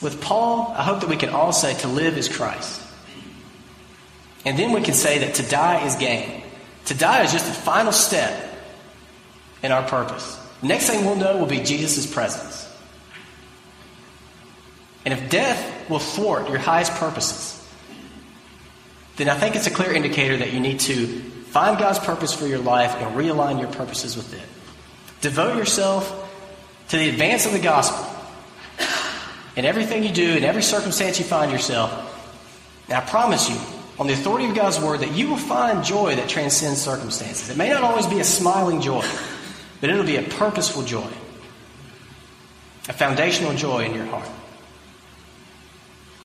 With 0.00 0.20
Paul, 0.20 0.72
I 0.76 0.82
hope 0.82 1.00
that 1.00 1.08
we 1.08 1.16
can 1.16 1.30
all 1.30 1.52
say 1.52 1.74
to 1.80 1.88
live 1.88 2.16
is 2.16 2.28
Christ. 2.28 2.80
And 4.44 4.58
then 4.58 4.72
we 4.72 4.80
can 4.80 4.94
say 4.94 5.18
that 5.18 5.34
to 5.34 5.42
die 5.42 5.86
is 5.86 5.96
gain. 5.96 6.42
To 6.86 6.94
die 6.94 7.22
is 7.22 7.32
just 7.32 7.46
the 7.46 7.52
final 7.52 7.92
step 7.92 8.54
in 9.62 9.72
our 9.72 9.82
purpose. 9.82 10.38
The 10.62 10.68
next 10.68 10.88
thing 10.88 11.04
we'll 11.04 11.16
know 11.16 11.36
will 11.36 11.46
be 11.46 11.60
Jesus' 11.60 12.10
presence. 12.10 12.66
And 15.04 15.12
if 15.14 15.30
death 15.30 15.90
will 15.90 15.98
thwart 15.98 16.48
your 16.48 16.58
highest 16.58 16.92
purposes, 16.92 17.56
then 19.16 19.28
I 19.28 19.34
think 19.34 19.56
it's 19.56 19.66
a 19.66 19.70
clear 19.70 19.92
indicator 19.92 20.36
that 20.38 20.52
you 20.52 20.60
need 20.60 20.80
to 20.80 21.06
find 21.06 21.78
God's 21.78 21.98
purpose 21.98 22.34
for 22.34 22.46
your 22.46 22.58
life 22.58 22.94
and 22.96 23.14
realign 23.16 23.60
your 23.60 23.70
purposes 23.70 24.16
with 24.16 24.32
it. 24.32 24.42
Devote 25.20 25.56
yourself 25.56 26.28
to 26.88 26.96
the 26.96 27.08
advance 27.10 27.44
of 27.44 27.52
the 27.52 27.58
gospel 27.58 28.09
in 29.60 29.66
everything 29.66 30.02
you 30.02 30.10
do, 30.10 30.38
in 30.38 30.42
every 30.42 30.62
circumstance 30.62 31.18
you 31.18 31.24
find 31.26 31.52
yourself. 31.52 31.92
And 32.88 32.96
I 32.96 33.02
promise 33.02 33.50
you, 33.50 33.58
on 33.98 34.06
the 34.06 34.14
authority 34.14 34.46
of 34.48 34.54
God's 34.54 34.80
word, 34.80 35.00
that 35.00 35.12
you 35.12 35.28
will 35.28 35.36
find 35.36 35.84
joy 35.84 36.16
that 36.16 36.30
transcends 36.30 36.80
circumstances. 36.80 37.50
It 37.50 37.58
may 37.58 37.68
not 37.68 37.82
always 37.82 38.06
be 38.06 38.20
a 38.20 38.24
smiling 38.24 38.80
joy, 38.80 39.04
but 39.82 39.90
it'll 39.90 40.06
be 40.06 40.16
a 40.16 40.22
purposeful 40.22 40.82
joy. 40.82 41.12
a 42.88 42.92
foundational 42.92 43.54
joy 43.54 43.84
in 43.84 43.94
your 43.94 44.06
heart. 44.06 44.28